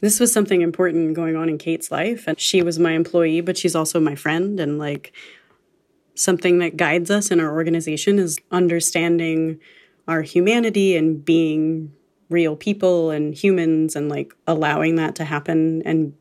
[0.00, 2.26] this was something important going on in Kayte's life.
[2.26, 4.58] And she was my employee, but she's also my friend.
[4.58, 5.12] And, like,
[6.14, 9.60] something that guides us in our organization is understanding
[10.06, 11.92] our humanity and being
[12.30, 16.14] real people and humans and, like, allowing that to happen and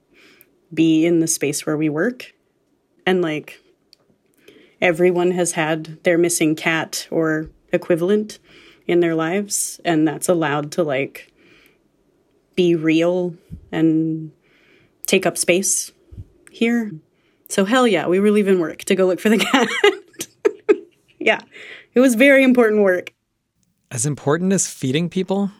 [0.73, 2.33] be in the space where we work.
[3.05, 3.61] And, like,
[4.81, 8.39] everyone has had their missing cat or equivalent
[8.85, 11.31] in their lives and that's allowed to like
[12.55, 13.35] be real
[13.71, 14.31] and
[15.05, 15.91] take up space
[16.51, 16.91] here.
[17.49, 19.67] So hell yeah, we were leaving work to go look for the cat.
[21.19, 21.41] yeah.
[21.93, 23.13] It was very important work.
[23.89, 25.51] As important as feeding people?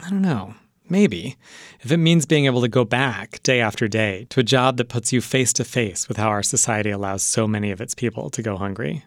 [0.00, 0.54] I don't know.
[0.88, 1.36] Maybe.
[1.80, 4.88] If it means being able to go back day after day to a job that
[4.88, 8.30] puts you face to face with how our society allows so many of its people
[8.30, 9.04] to go hungry.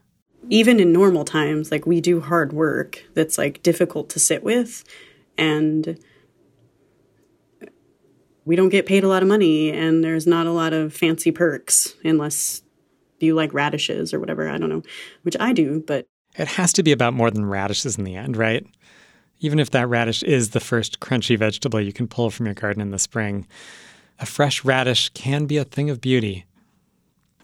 [0.49, 4.83] Even in normal times, like we do hard work that's like difficult to sit with
[5.37, 5.97] and
[8.45, 11.31] we don't get paid a lot of money and there's not a lot of fancy
[11.31, 12.61] perks unless
[13.19, 14.81] you like radishes or whatever, I don't know,
[15.21, 18.37] which I do, but it has to be about more than radishes in the end,
[18.37, 18.65] right?
[19.39, 22.81] Even if that radish is the first crunchy vegetable you can pull from your garden
[22.81, 23.47] in the spring,
[24.19, 26.45] a fresh radish can be a thing of beauty.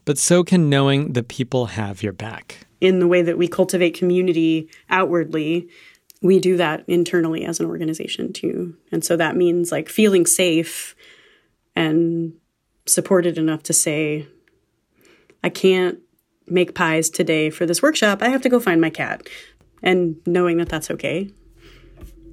[0.03, 2.67] But so can knowing that people have your back.
[2.81, 5.69] In the way that we cultivate community outwardly,
[6.21, 8.75] we do that internally as an organization too.
[8.91, 10.95] And so that means like feeling safe
[11.75, 12.33] and
[12.85, 14.27] supported enough to say,
[15.43, 15.99] I can't
[16.47, 18.21] make pies today for this workshop.
[18.21, 19.27] I have to go find my cat.
[19.81, 21.31] And knowing that that's okay.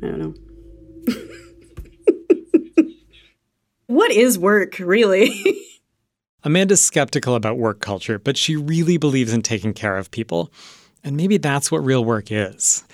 [0.02, 0.34] I don't know.
[3.86, 5.58] what is work, really?
[6.44, 10.52] Amanda's skeptical about work culture, but she really believes in taking care of people.
[11.04, 12.84] And maybe that's what real work is,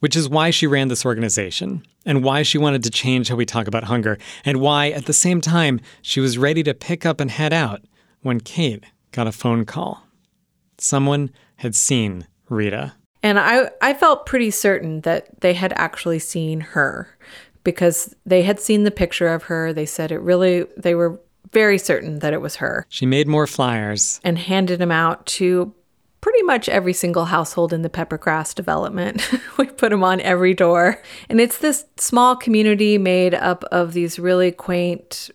[0.00, 3.46] which is why she ran this organization and why she wanted to change how we
[3.46, 7.20] talk about hunger, and why, at the same time, she was ready to pick up
[7.20, 7.82] and head out
[8.20, 10.06] when Kayte got a phone call.
[10.78, 12.94] Someone had seen Rita.
[13.24, 17.08] And I, I felt pretty certain that they had actually seen her
[17.64, 19.72] because they had seen the picture of her.
[19.72, 21.18] They said it really, they were
[21.50, 22.84] very certain that it was her.
[22.90, 25.72] She made more flyers and handed them out to
[26.20, 29.26] pretty much every single household in the Peppergrass development.
[29.58, 31.02] we put them on every door.
[31.30, 35.30] And it's this small community made up of these really quaint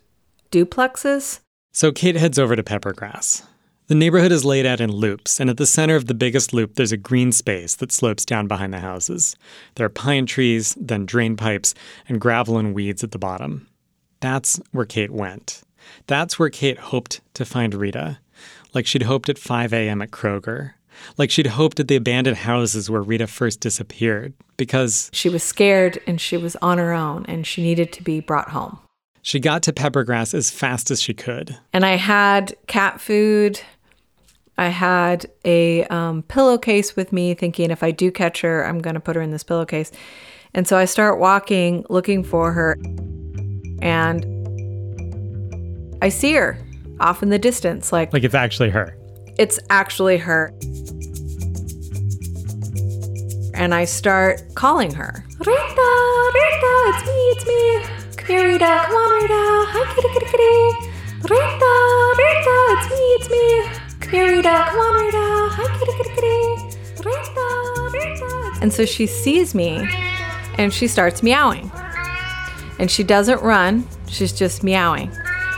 [0.52, 1.39] duplexes.
[1.71, 3.43] So Kayte heads over to Peppergrass.
[3.89, 6.75] The neighborhood is laid out in loops, and at the center of the biggest loop,
[6.75, 9.36] there's a green space that slopes down behind the houses.
[9.73, 11.73] There are pine trees, then drain pipes,
[12.08, 13.67] and gravel and weeds at the bottom.
[14.19, 15.63] That's where Kayte went.
[16.06, 18.19] That's where Kayte hoped to find Rita,
[18.75, 20.04] like she'd hoped at 5 a.m.
[20.04, 20.73] at Kroger,
[21.17, 25.99] like she'd hoped at the abandoned houses where Rita first disappeared, because she was scared
[26.06, 28.78] and she was on her own and she needed to be brought home.
[29.23, 31.58] She got to Peppergrass as fast as she could.
[31.73, 33.60] And I had cat food
[34.60, 38.95] I had a um, pillowcase with me, thinking if I do catch her, I'm going
[38.95, 39.89] to put her in this pillowcase.
[40.54, 42.78] And so I start walking, looking for her,
[43.82, 44.26] and
[46.02, 46.58] I see her
[47.00, 47.93] off in the distance.
[47.93, 48.98] Like, like it's actually her.
[49.38, 50.54] It's actually her.
[53.54, 55.24] And I start calling her.
[55.39, 55.52] Rita,
[56.36, 58.15] Rita, it's me, it's me.
[58.17, 58.65] Come here, Rita.
[58.65, 59.36] Come on, Rita.
[59.72, 60.89] Hi, kitty, kitty, kitty.
[61.34, 63.88] Rita, Rita, it's me, it's me.
[64.12, 65.12] Come on.
[65.52, 66.80] Hi, kitty, kitty, kitty.
[68.62, 69.88] And so she sees me
[70.58, 71.72] and she starts meowing.
[72.80, 75.12] And she doesn't run, she's just meowing.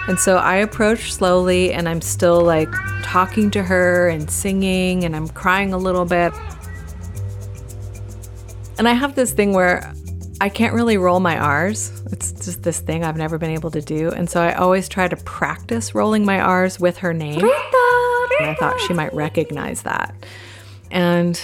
[0.07, 2.69] And so I approach slowly and I'm still like
[3.03, 6.33] talking to her and singing and I'm crying a little bit.
[8.77, 9.93] And I have this thing where
[10.41, 12.01] I can't really roll my R's.
[12.11, 14.09] It's just this thing I've never been able to do.
[14.09, 17.39] And so I always try to practice rolling my R's with her name.
[17.39, 18.10] Rita!
[18.41, 20.13] And I thought she might recognize that.
[20.89, 21.41] And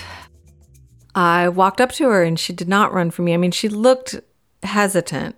[1.16, 3.34] I walked up to her and she did not run from me.
[3.34, 4.20] I mean, she looked
[4.64, 5.36] hesitant,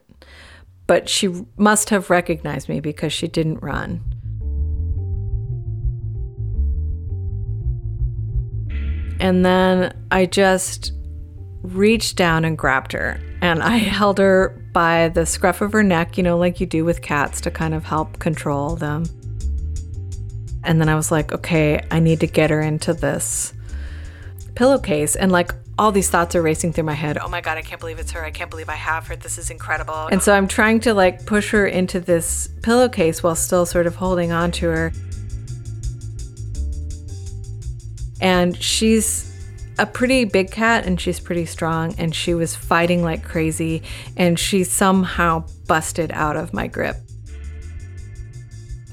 [0.88, 4.02] but she must have recognized me because she didn't run.
[9.20, 10.94] And then I just
[11.62, 13.20] reached down and grabbed her.
[13.42, 16.86] And I held her by the scruff of her neck, you know, like you do
[16.86, 19.06] with cats to kind of help control them.
[20.64, 23.54] And then I was like, okay, I need to get her into this
[24.56, 25.16] pillowcase.
[25.16, 27.18] And like all these thoughts are racing through my head.
[27.18, 28.24] Oh my God, I can't believe it's her.
[28.24, 29.16] I can't believe I have her.
[29.16, 30.08] This is incredible.
[30.08, 33.96] And so I'm trying to like push her into this pillowcase while still sort of
[33.96, 34.92] holding on to her.
[38.20, 39.26] And she's
[39.78, 43.82] a pretty big cat and she's pretty strong and she was fighting like crazy
[44.18, 46.98] and she somehow busted out of my grip.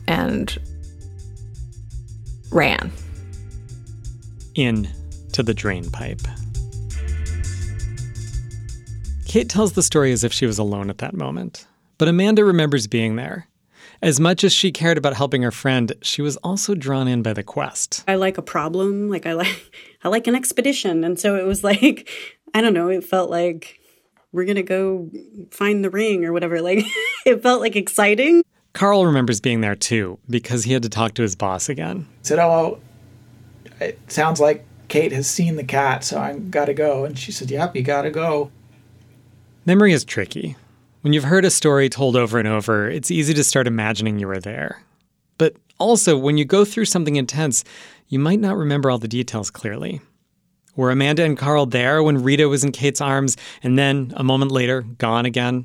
[0.06, 0.56] And
[2.56, 2.90] ran
[4.54, 4.88] in
[5.32, 6.22] to the drain pipe.
[9.24, 11.66] Kayte tells the story as if she was alone at that moment,
[11.98, 13.46] but Amanda remembers being there.
[14.00, 17.34] As much as she cared about helping her friend, she was also drawn in by
[17.34, 18.02] the quest.
[18.08, 19.70] I like a problem, like I like
[20.04, 22.08] I like an expedition, and so it was like
[22.54, 23.80] I don't know, it felt like
[24.32, 25.10] we're going to go
[25.50, 26.62] find the ring or whatever.
[26.62, 26.86] Like
[27.26, 28.42] it felt like exciting.
[28.76, 32.06] Carl remembers being there too because he had to talk to his boss again.
[32.20, 32.78] said, "Oh,
[33.80, 37.32] it sounds like Kayte has seen the cat, so I got to go." And she
[37.32, 38.50] said, "Yep, you got to go."
[39.64, 40.56] Memory is tricky.
[41.00, 44.26] When you've heard a story told over and over, it's easy to start imagining you
[44.26, 44.82] were there.
[45.38, 47.64] But also, when you go through something intense,
[48.08, 50.02] you might not remember all the details clearly.
[50.74, 54.52] Were Amanda and Carl there when Rita was in Kayte's arms and then, a moment
[54.52, 55.64] later, gone again?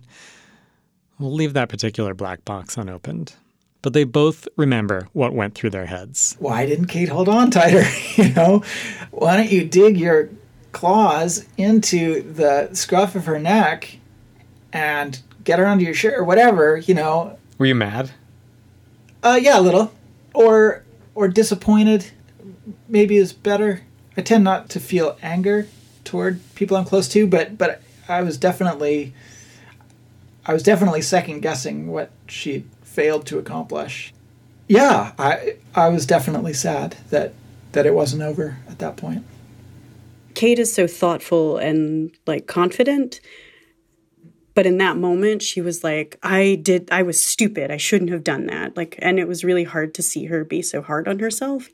[1.21, 3.35] We'll leave that particular black box unopened.
[3.81, 6.35] But they both remember what went through their heads.
[6.39, 7.83] Why didn't Kayte hold on tighter?
[8.21, 8.63] you know,
[9.11, 10.29] why don't you dig your
[10.71, 13.97] claws into the scruff of her neck
[14.73, 16.77] and get her under your shirt or whatever?
[16.77, 18.11] You know, Were you mad?
[19.23, 19.93] Uh, yeah, a little,
[20.33, 22.11] or or disappointed.
[22.87, 23.81] Maybe is better.
[24.17, 25.67] I tend not to feel anger
[26.03, 29.13] toward people I'm close to, but but I was definitely,
[30.45, 34.13] I was definitely second guessing what she failed to accomplish.
[34.67, 37.33] Yeah, I I was definitely sad that
[37.73, 39.23] that it wasn't over at that point.
[40.33, 43.21] Kayte is so thoughtful and like confident.
[44.53, 47.71] But in that moment, she was like, I did, I was stupid.
[47.71, 48.75] I shouldn't have done that.
[48.75, 51.69] Like, and it was really hard to see her be so hard on herself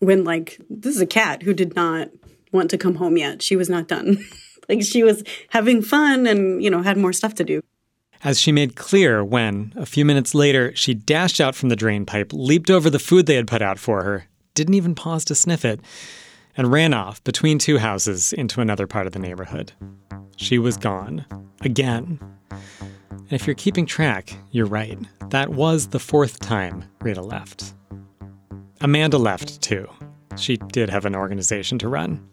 [0.00, 2.08] when, like, this is a cat who did not
[2.50, 3.40] want to come home yet.
[3.40, 4.18] She was not done.
[4.70, 7.62] like, she was having fun and, you know, had more stuff to do.
[8.22, 12.04] As she made clear when, a few minutes later, she dashed out from the drain
[12.04, 15.34] pipe, leaped over the food they had put out for her, didn't even pause to
[15.34, 15.80] sniff it,
[16.56, 19.72] and ran off between two houses into another part of the neighborhood.
[20.36, 21.24] She was gone.
[21.62, 22.18] Again.
[22.50, 24.98] And if you're keeping track, you're right.
[25.30, 27.72] That was the fourth time Rita left.
[28.80, 29.88] Amanda left, too.
[30.36, 32.26] She did have an organization to run.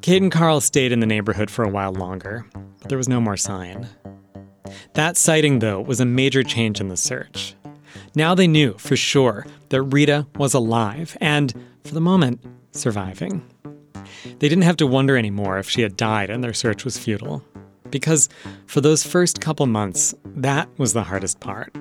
[0.00, 2.46] Kayte and Carl stayed in the neighborhood for a while longer,
[2.80, 3.88] but there was no more sign.
[4.94, 7.54] That sighting, though, was a major change in the search.
[8.14, 11.52] Now they knew for sure that Rita was alive and,
[11.84, 12.40] for the moment,
[12.72, 13.44] surviving.
[14.24, 17.42] They didn't have to wonder anymore if she had died and their search was futile.
[17.90, 18.28] Because
[18.66, 21.74] for those first couple months, that was the hardest part.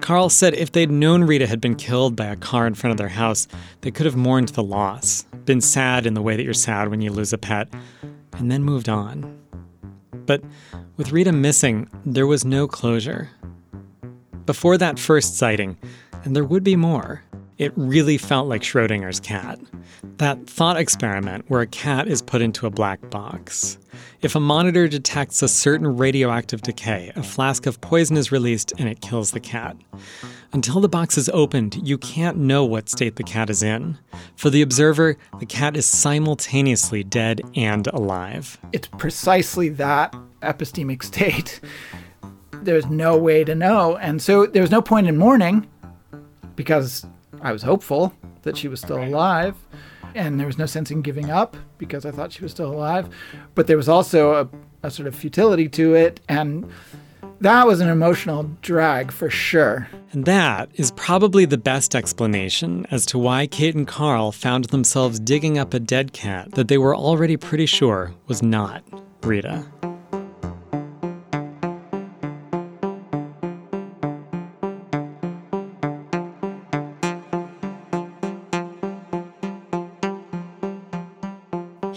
[0.00, 2.98] Carl said if they'd known Rita had been killed by a car in front of
[2.98, 3.48] their house,
[3.80, 7.00] they could have mourned the loss, been sad in the way that you're sad when
[7.00, 7.68] you lose a pet,
[8.32, 9.38] and then moved on.
[10.26, 10.42] But
[10.96, 13.30] with Rita missing, there was no closure.
[14.46, 15.76] Before that first sighting,
[16.24, 17.22] and there would be more,
[17.58, 19.58] it really felt like Schrodinger's cat.
[20.18, 23.78] That thought experiment where a cat is put into a black box.
[24.22, 28.88] If a monitor detects a certain radioactive decay, a flask of poison is released and
[28.88, 29.76] it kills the cat.
[30.52, 33.98] Until the box is opened, you can't know what state the cat is in.
[34.36, 38.58] For the observer, the cat is simultaneously dead and alive.
[38.72, 41.60] It's precisely that epistemic state.
[42.52, 43.96] There's no way to know.
[43.96, 45.66] And so there's no point in mourning
[46.54, 47.06] because
[47.42, 49.56] I was hopeful that she was still alive.
[50.14, 53.08] And there was no sense in giving up because I thought she was still alive.
[53.54, 56.20] But there was also a, a sort of futility to it.
[56.28, 56.70] And
[57.40, 59.88] that was an emotional drag for sure.
[60.12, 65.18] And that is probably the best explanation as to why Kayte and Carl found themselves
[65.18, 68.84] digging up a dead cat that they were already pretty sure was not
[69.22, 69.64] Rita.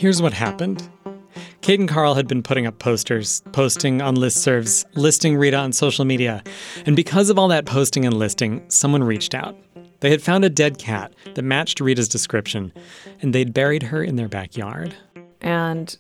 [0.06, 0.88] Here's what happened.
[1.62, 6.06] Kayte and Carl had been putting up posters, posting on listservs, listing Rita on social
[6.06, 6.44] media.
[6.86, 9.58] And because of all that posting and listing, someone reached out.
[10.02, 12.72] They had found a dead cat that matched Rita's description,
[13.24, 14.94] and they'd buried her in their backyard.
[15.42, 15.98] And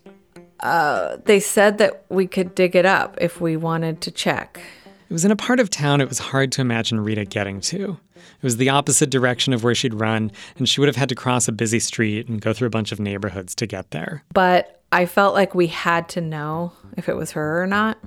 [0.59, 4.61] uh, they said that we could dig it up if we wanted to check.
[5.07, 7.99] It was in a part of town it was hard to imagine Rita getting to.
[8.15, 11.15] It was the opposite direction of where she'd run, and she would have had to
[11.15, 14.23] cross a busy street and go through a bunch of neighborhoods to get there.
[14.33, 17.99] But I felt like we had to know if it was her or not.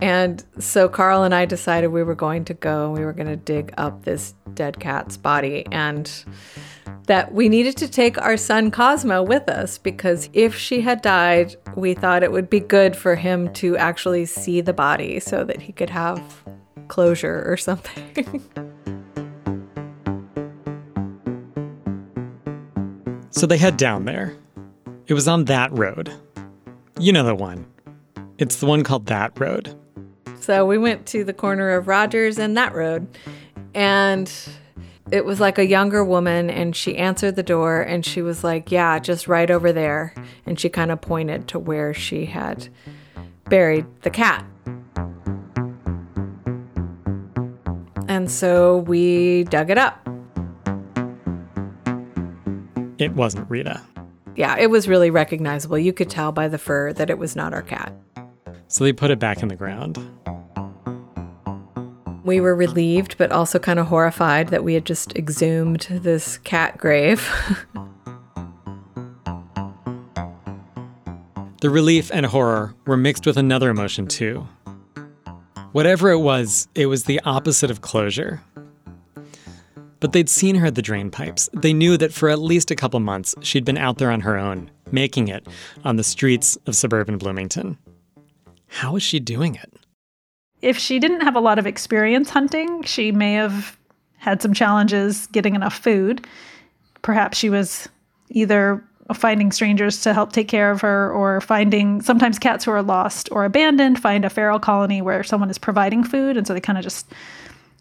[0.00, 3.28] And so Carl and I decided we were going to go and we were going
[3.28, 6.24] to dig up this dead cat's body and
[7.06, 11.56] that we needed to take our son Cosmo with us because if she had died,
[11.74, 15.62] we thought it would be good for him to actually see the body so that
[15.62, 16.44] he could have
[16.88, 18.42] closure or something.
[23.30, 24.36] so they head down there.
[25.06, 26.12] It was on that road.
[27.00, 27.66] You know the one.
[28.38, 29.77] It's the one called That Road.
[30.40, 33.06] So we went to the corner of Rogers and that road.
[33.74, 34.32] And
[35.10, 38.70] it was like a younger woman and she answered the door and she was like,
[38.70, 40.14] "Yeah, just right over there."
[40.46, 42.68] And she kind of pointed to where she had
[43.48, 44.44] buried the cat.
[48.08, 50.08] And so we dug it up.
[52.98, 53.82] It wasn't Rita.
[54.34, 55.78] Yeah, it was really recognizable.
[55.78, 57.92] You could tell by the fur that it was not our cat.
[58.68, 59.98] So they put it back in the ground.
[62.22, 66.76] We were relieved, but also kind of horrified that we had just exhumed this cat
[66.76, 67.26] grave.
[71.62, 74.46] the relief and horror were mixed with another emotion, too.
[75.72, 78.42] Whatever it was, it was the opposite of closure.
[80.00, 81.48] But they'd seen her at the drain pipes.
[81.54, 84.36] They knew that for at least a couple months, she'd been out there on her
[84.36, 85.46] own, making it
[85.82, 87.78] on the streets of suburban Bloomington.
[88.68, 89.72] How was she doing it?
[90.62, 93.78] if she didn't have a lot of experience hunting, she may have
[94.16, 96.26] had some challenges getting enough food.
[97.02, 97.88] Perhaps she was
[98.30, 98.82] either
[99.14, 103.30] finding strangers to help take care of her or finding sometimes cats who are lost
[103.32, 106.76] or abandoned find a feral colony where someone is providing food and so they kind
[106.76, 107.10] of just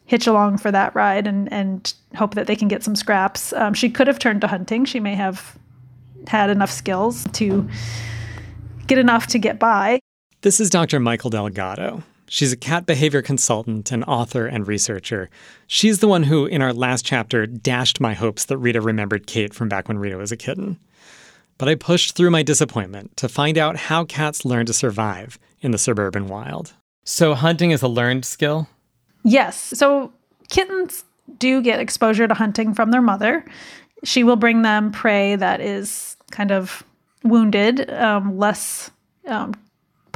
[0.05, 3.73] hitch along for that ride and and hope that they can get some scraps um,
[3.73, 5.59] she could have turned to hunting she may have
[6.27, 7.67] had enough skills to
[8.85, 9.99] get enough to get by
[10.41, 15.29] this is dr Mikel Delgado She's a cat behavior consultant and author and researcher.
[15.65, 19.53] She's the one who, in our last chapter, dashed my hopes that Rita remembered Kate
[19.53, 20.77] from back when Rita was a kitten.
[21.57, 25.71] But I pushed through my disappointment to find out how cats learn to survive in
[25.71, 26.73] the suburban wild.
[27.05, 28.67] So, hunting is a learned skill?
[29.23, 29.57] Yes.
[29.57, 30.11] So,
[30.49, 31.05] kittens
[31.39, 33.45] do get exposure to hunting from their mother.
[34.03, 36.83] She will bring them prey that is kind of
[37.23, 38.91] wounded, um, less
[39.27, 39.53] um,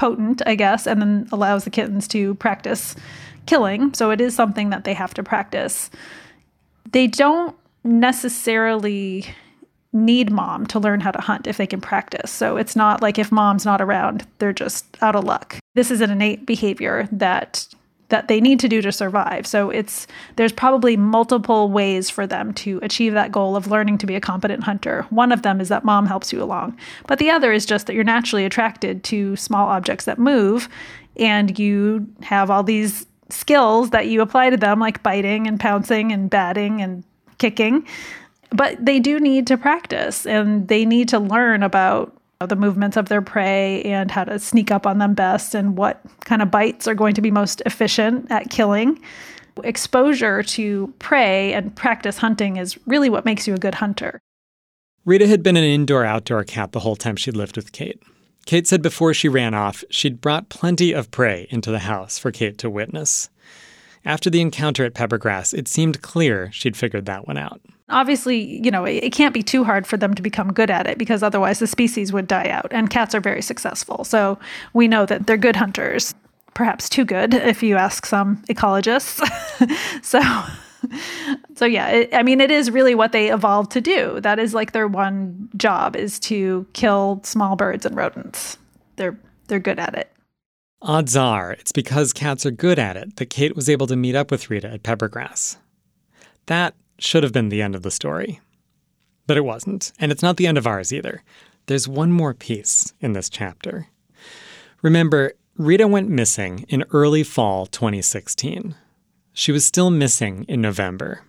[0.01, 2.95] potent, I guess, and then allows the kittens to practice
[3.45, 3.93] killing.
[3.93, 5.91] So it is something that they have to practice.
[6.91, 9.27] They don't necessarily
[9.93, 12.31] need mom to learn how to hunt if they can practice.
[12.31, 15.59] So it's not like if mom's not around, they're just out of luck.
[15.75, 17.67] This is an innate behavior that
[18.11, 19.47] that they need to do to survive.
[19.47, 20.05] So it's
[20.35, 24.21] there's probably multiple ways for them to achieve that goal of learning to be a
[24.21, 25.07] competent hunter.
[25.09, 26.77] One of them is that mom helps you along.
[27.07, 30.69] But the other is just that you're naturally attracted to small objects that move
[31.17, 36.11] and you have all these skills that you apply to them like biting and pouncing
[36.11, 37.03] and batting and
[37.37, 37.87] kicking.
[38.51, 43.09] But they do need to practice and they need to learn about the movements of
[43.09, 46.87] their prey and how to sneak up on them best and what kind of bites
[46.87, 48.99] are going to be most efficient at killing.
[49.63, 54.19] Exposure to prey and practice hunting is really what makes you a good hunter.
[55.03, 57.99] Rita had been an indoor outdoor cat the whole time she'd lived with Kayte.
[58.45, 62.31] Kayte said before she ran off, she'd brought plenty of prey into the house for
[62.31, 63.29] Kayte to witness.
[64.03, 67.61] After the encounter at Peppergrass, it seemed clear she'd figured that one out.
[67.91, 70.87] Obviously, you know, it, it can't be too hard for them to become good at
[70.87, 72.67] it because otherwise the species would die out.
[72.71, 74.03] And cats are very successful.
[74.03, 74.39] So
[74.73, 76.13] we know that they're good hunters,
[76.53, 79.21] perhaps too good if you ask some ecologists.
[80.03, 80.21] so.
[81.55, 84.19] So yeah, it, I mean, it is really what they evolved to do.
[84.19, 88.57] That is like their one job is to kill small birds and rodents.
[88.95, 89.17] They're
[89.47, 90.11] they're good at it.
[90.81, 94.15] Odds are it's because cats are good at it that Kayte was able to meet
[94.15, 95.57] up with Rita at Peppergrass.
[96.47, 98.39] That should have been the end of the story.
[99.27, 101.23] But it wasn't, and it's not the end of ours either.
[101.65, 103.87] There's one more piece in this chapter.
[104.81, 108.75] Remember, Rita went missing in early fall 2016.
[109.33, 111.21] She was still missing in November.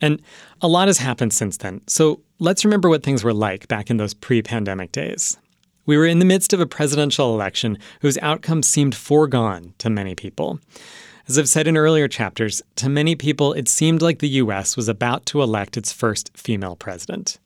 [0.00, 0.22] And
[0.62, 3.98] a lot has happened since then, so let's remember what things were like back in
[3.98, 5.36] those pre pandemic days.
[5.84, 10.14] We were in the midst of a presidential election whose outcome seemed foregone to many
[10.14, 10.60] people.
[11.30, 14.88] As I've said in earlier chapters, to many people it seemed like the US was
[14.88, 17.38] about to elect its first female president.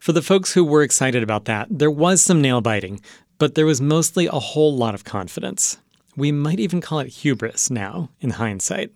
[0.00, 3.00] For the folks who were excited about that, there was some nail biting,
[3.38, 5.78] but there was mostly a whole lot of confidence.
[6.16, 8.90] We might even call it hubris now, in hindsight.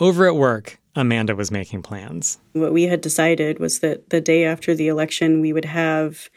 [0.00, 2.40] Over at work, Amanda was making plans.
[2.54, 6.28] What we had decided was that the day after the election, we would have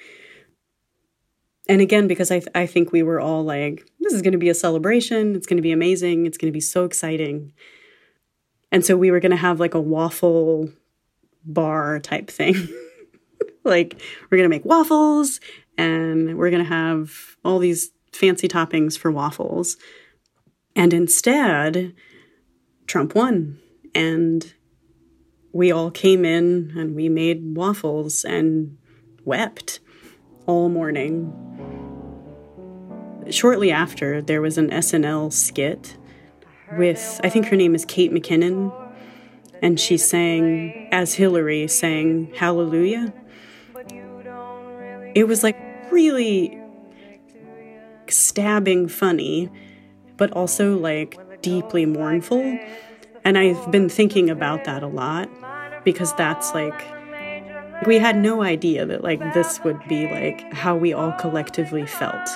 [1.72, 4.38] and again because I, th- I think we were all like this is going to
[4.38, 5.36] be a celebration.
[5.36, 6.26] It's going to be amazing.
[6.26, 7.53] It's going to be so exciting.
[8.72, 10.69] And so we were going to have like a waffle
[11.43, 12.55] bar type thing.
[13.63, 15.39] Like we're going to make waffles
[15.78, 19.78] and we're going to have all these fancy toppings for waffles.
[20.76, 21.93] And instead
[22.88, 23.59] trump won.
[23.93, 24.51] And
[25.53, 28.80] we all came in and we made waffles and
[29.26, 29.80] wept
[30.45, 31.51] all morning.
[33.32, 35.95] Shortly after, there was an SNL skit
[36.77, 38.73] with, I think her name is Kate McKinnon,
[39.61, 43.13] and she sang as Hillary sang Hallelujah.
[45.15, 45.57] It was like
[45.91, 46.61] really
[48.07, 49.49] stabbing funny,
[50.17, 52.59] but also like deeply mournful.
[53.23, 55.29] And I've been thinking about that a lot
[55.86, 56.86] because that's like
[57.86, 62.29] we had no idea that like this would be like how we all collectively felt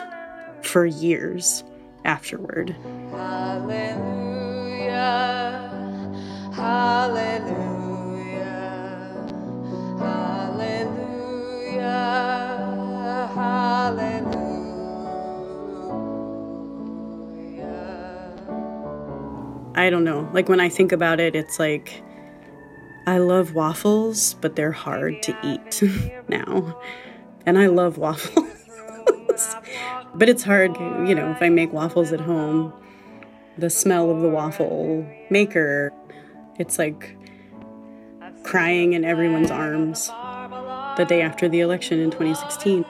[0.68, 1.64] for years
[2.04, 2.76] afterward.
[3.12, 4.12] Hallelujah.
[6.54, 7.66] Hallelujah.
[10.00, 11.82] Hallelujah.
[13.36, 14.56] Hallelujah.
[19.76, 20.30] I don't know.
[20.34, 22.02] Like when I think about it, it's like
[23.08, 25.82] I love waffles, but they're hard to eat
[26.28, 26.80] now.
[27.46, 28.45] And I love waffles.
[30.18, 32.74] But it's hard, you know, if I make waffles at home,
[33.58, 35.92] the smell of the waffle maker,
[36.58, 37.18] it's like
[38.44, 40.08] crying in everyone's arms
[40.98, 42.86] the day after the election in 2016.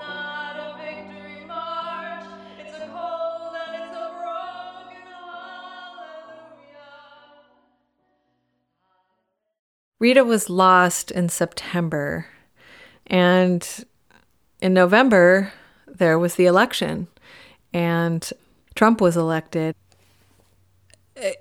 [10.00, 12.28] Rita was lost in September.
[13.08, 13.68] And
[14.62, 15.54] in November,
[15.88, 17.08] there was the election,
[17.76, 18.32] and
[18.74, 19.76] Trump was elected.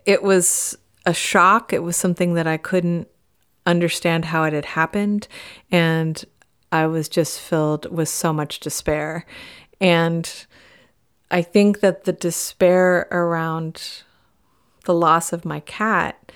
[0.05, 0.77] It was
[1.07, 1.73] a shock.
[1.73, 3.07] It was something that I couldn't
[3.67, 5.29] understand how it had happened.
[5.71, 6.23] And
[6.73, 9.27] I was just filled with so much despair.
[9.81, 10.29] And
[11.31, 14.03] I think that the despair around
[14.87, 16.33] the loss of my cat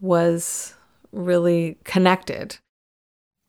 [0.00, 0.74] was
[1.10, 2.58] really connected.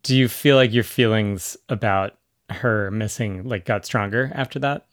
[0.02, 2.18] Do you feel like your feelings about
[2.50, 4.88] her missing like got stronger after that?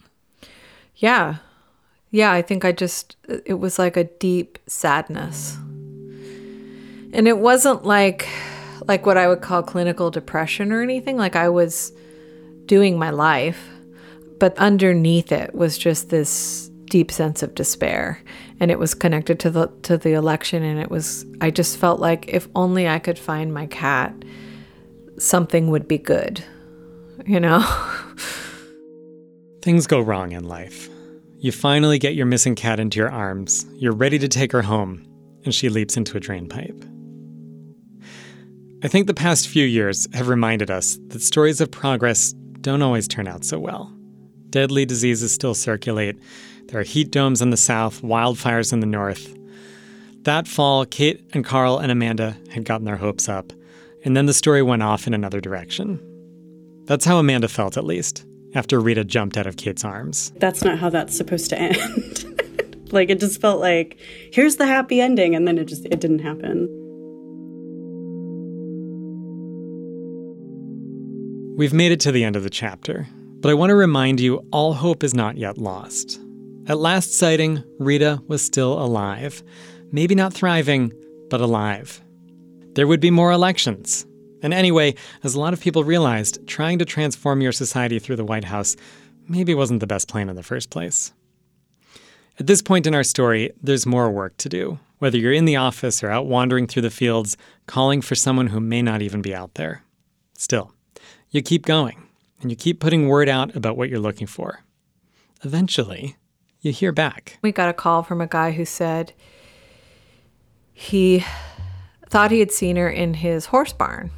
[0.98, 1.36] Yeah.
[2.10, 5.56] Yeah, I think I just it was like a deep sadness.
[7.12, 8.28] And it wasn't like
[8.86, 11.92] like what I would call clinical depression or anything, like I was
[12.66, 13.68] doing my life,
[14.38, 18.22] but underneath it was just this deep sense of despair
[18.60, 22.00] and it was connected to the to the election and it was I just felt
[22.00, 24.14] like if only I could find my cat
[25.18, 26.42] something would be good
[27.26, 27.60] you know
[29.62, 30.88] things go wrong in life
[31.40, 35.04] you finally get your missing cat into your arms you're ready to take her home
[35.44, 36.84] and she leaps into a drain pipe
[38.80, 43.08] I think the past few years have reminded us that stories of progress don't always
[43.08, 43.92] turn out so well.
[44.50, 46.16] Deadly diseases still circulate,
[46.68, 49.34] there are heat domes in the south, wildfires in the north.
[50.22, 53.52] That fall, Kayte and Carl and Amanda had gotten their hopes up,
[54.04, 56.00] and then the story went off in another direction.
[56.84, 60.32] That's how Amanda felt, at least, after Rita jumped out of Kayte's arms.
[60.36, 62.88] That's not how that's supposed to end.
[62.92, 63.98] like it just felt like
[64.32, 66.68] here's the happy ending and then it just it didn't happen.
[71.56, 73.08] We've made it to the end of the chapter,
[73.40, 76.20] but I want to remind you all hope is not yet lost.
[76.68, 79.42] At last sighting, Rita was still alive.
[79.90, 80.92] Maybe not thriving,
[81.30, 82.00] but alive.
[82.74, 84.06] There would be more elections.
[84.42, 88.24] And anyway, as a lot of people realized, trying to transform your society through the
[88.24, 88.76] White House
[89.28, 91.12] maybe wasn't the best plan in the first place.
[92.38, 95.56] At this point in our story, there's more work to do, whether you're in the
[95.56, 97.36] office or out wandering through the fields,
[97.66, 99.82] calling for someone who may not even be out there.
[100.36, 100.72] Still,
[101.30, 102.08] you keep going,
[102.40, 104.62] and you keep putting word out about what you're looking for.
[105.42, 106.16] Eventually,
[106.60, 107.38] you hear back.
[107.42, 109.12] We got a call from a guy who said
[110.72, 111.24] he
[112.08, 114.10] thought he had seen her in his horse barn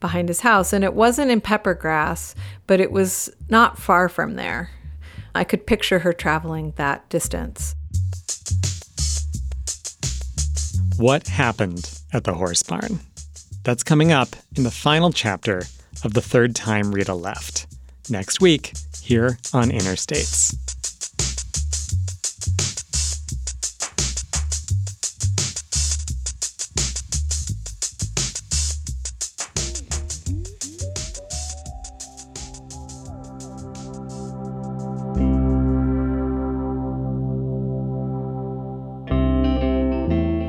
[0.00, 0.72] behind his house.
[0.72, 2.34] And it wasn't in Peppergrass,
[2.66, 4.70] but it was not far from there.
[5.34, 7.74] I could picture her traveling that distance.
[10.96, 13.00] What happened at the horse barn?
[13.62, 15.62] That's coming up in the final chapter
[16.04, 17.66] of The Third Time Rita Left,
[18.10, 18.72] next week
[19.02, 20.67] here on Interstates.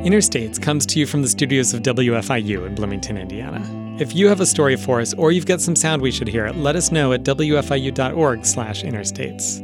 [0.10, 3.62] Interstates comes to you from the studios of WFIU in Bloomington, Indiana.
[4.00, 6.50] If you have a story for us or you've got some sound we should hear,
[6.50, 9.62] let us know at wfiu.org slash interstates.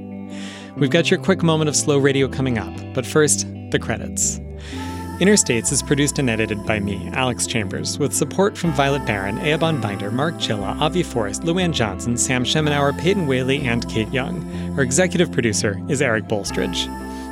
[0.78, 4.38] We've got your quick moment of slow radio coming up, but first, the credits.
[5.20, 9.82] Interstates is produced and edited by me, Alex Chambers, with support from Violet Baron, Eoban
[9.82, 14.48] Binder, Mark Chilla, Avi Forrest, Luann Johnson, Sam Schemenauer, Peyton Whaley, and Kate Young.
[14.76, 16.86] Our executive producer is Eric Bolstridge.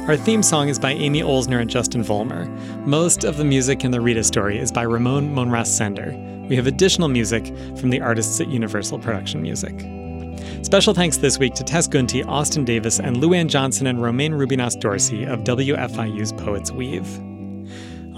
[0.08, 2.50] Our theme song is by Amy Olsner and Justin Vollmer.
[2.86, 6.12] Most of the music in the Rita story is by Ramon Monras Sender.
[6.50, 7.46] We have additional music
[7.78, 9.74] from the artists at Universal Production Music.
[10.62, 14.78] Special thanks this week to Tess Gunty, Austin Davis, and Luann Johnson and Romayne Rubinas
[14.78, 17.08] Dorsey of WFIU's Poets Weave.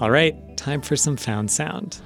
[0.02, 2.00] All right, time for some found sound.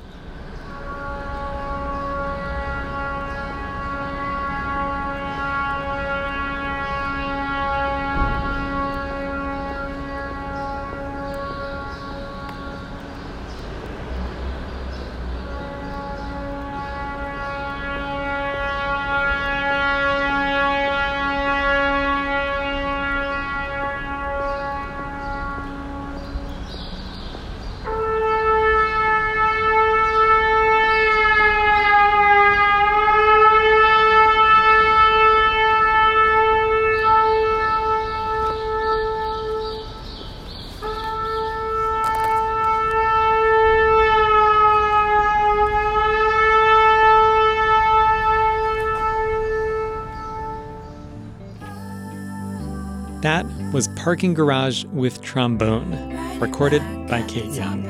[53.81, 57.87] Was Parking Garage with Trombone, recorded by Kate Young.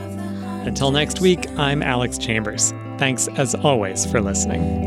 [0.64, 2.72] Until next week, I'm Alex Chambers.
[2.96, 4.86] Thanks as always for listening.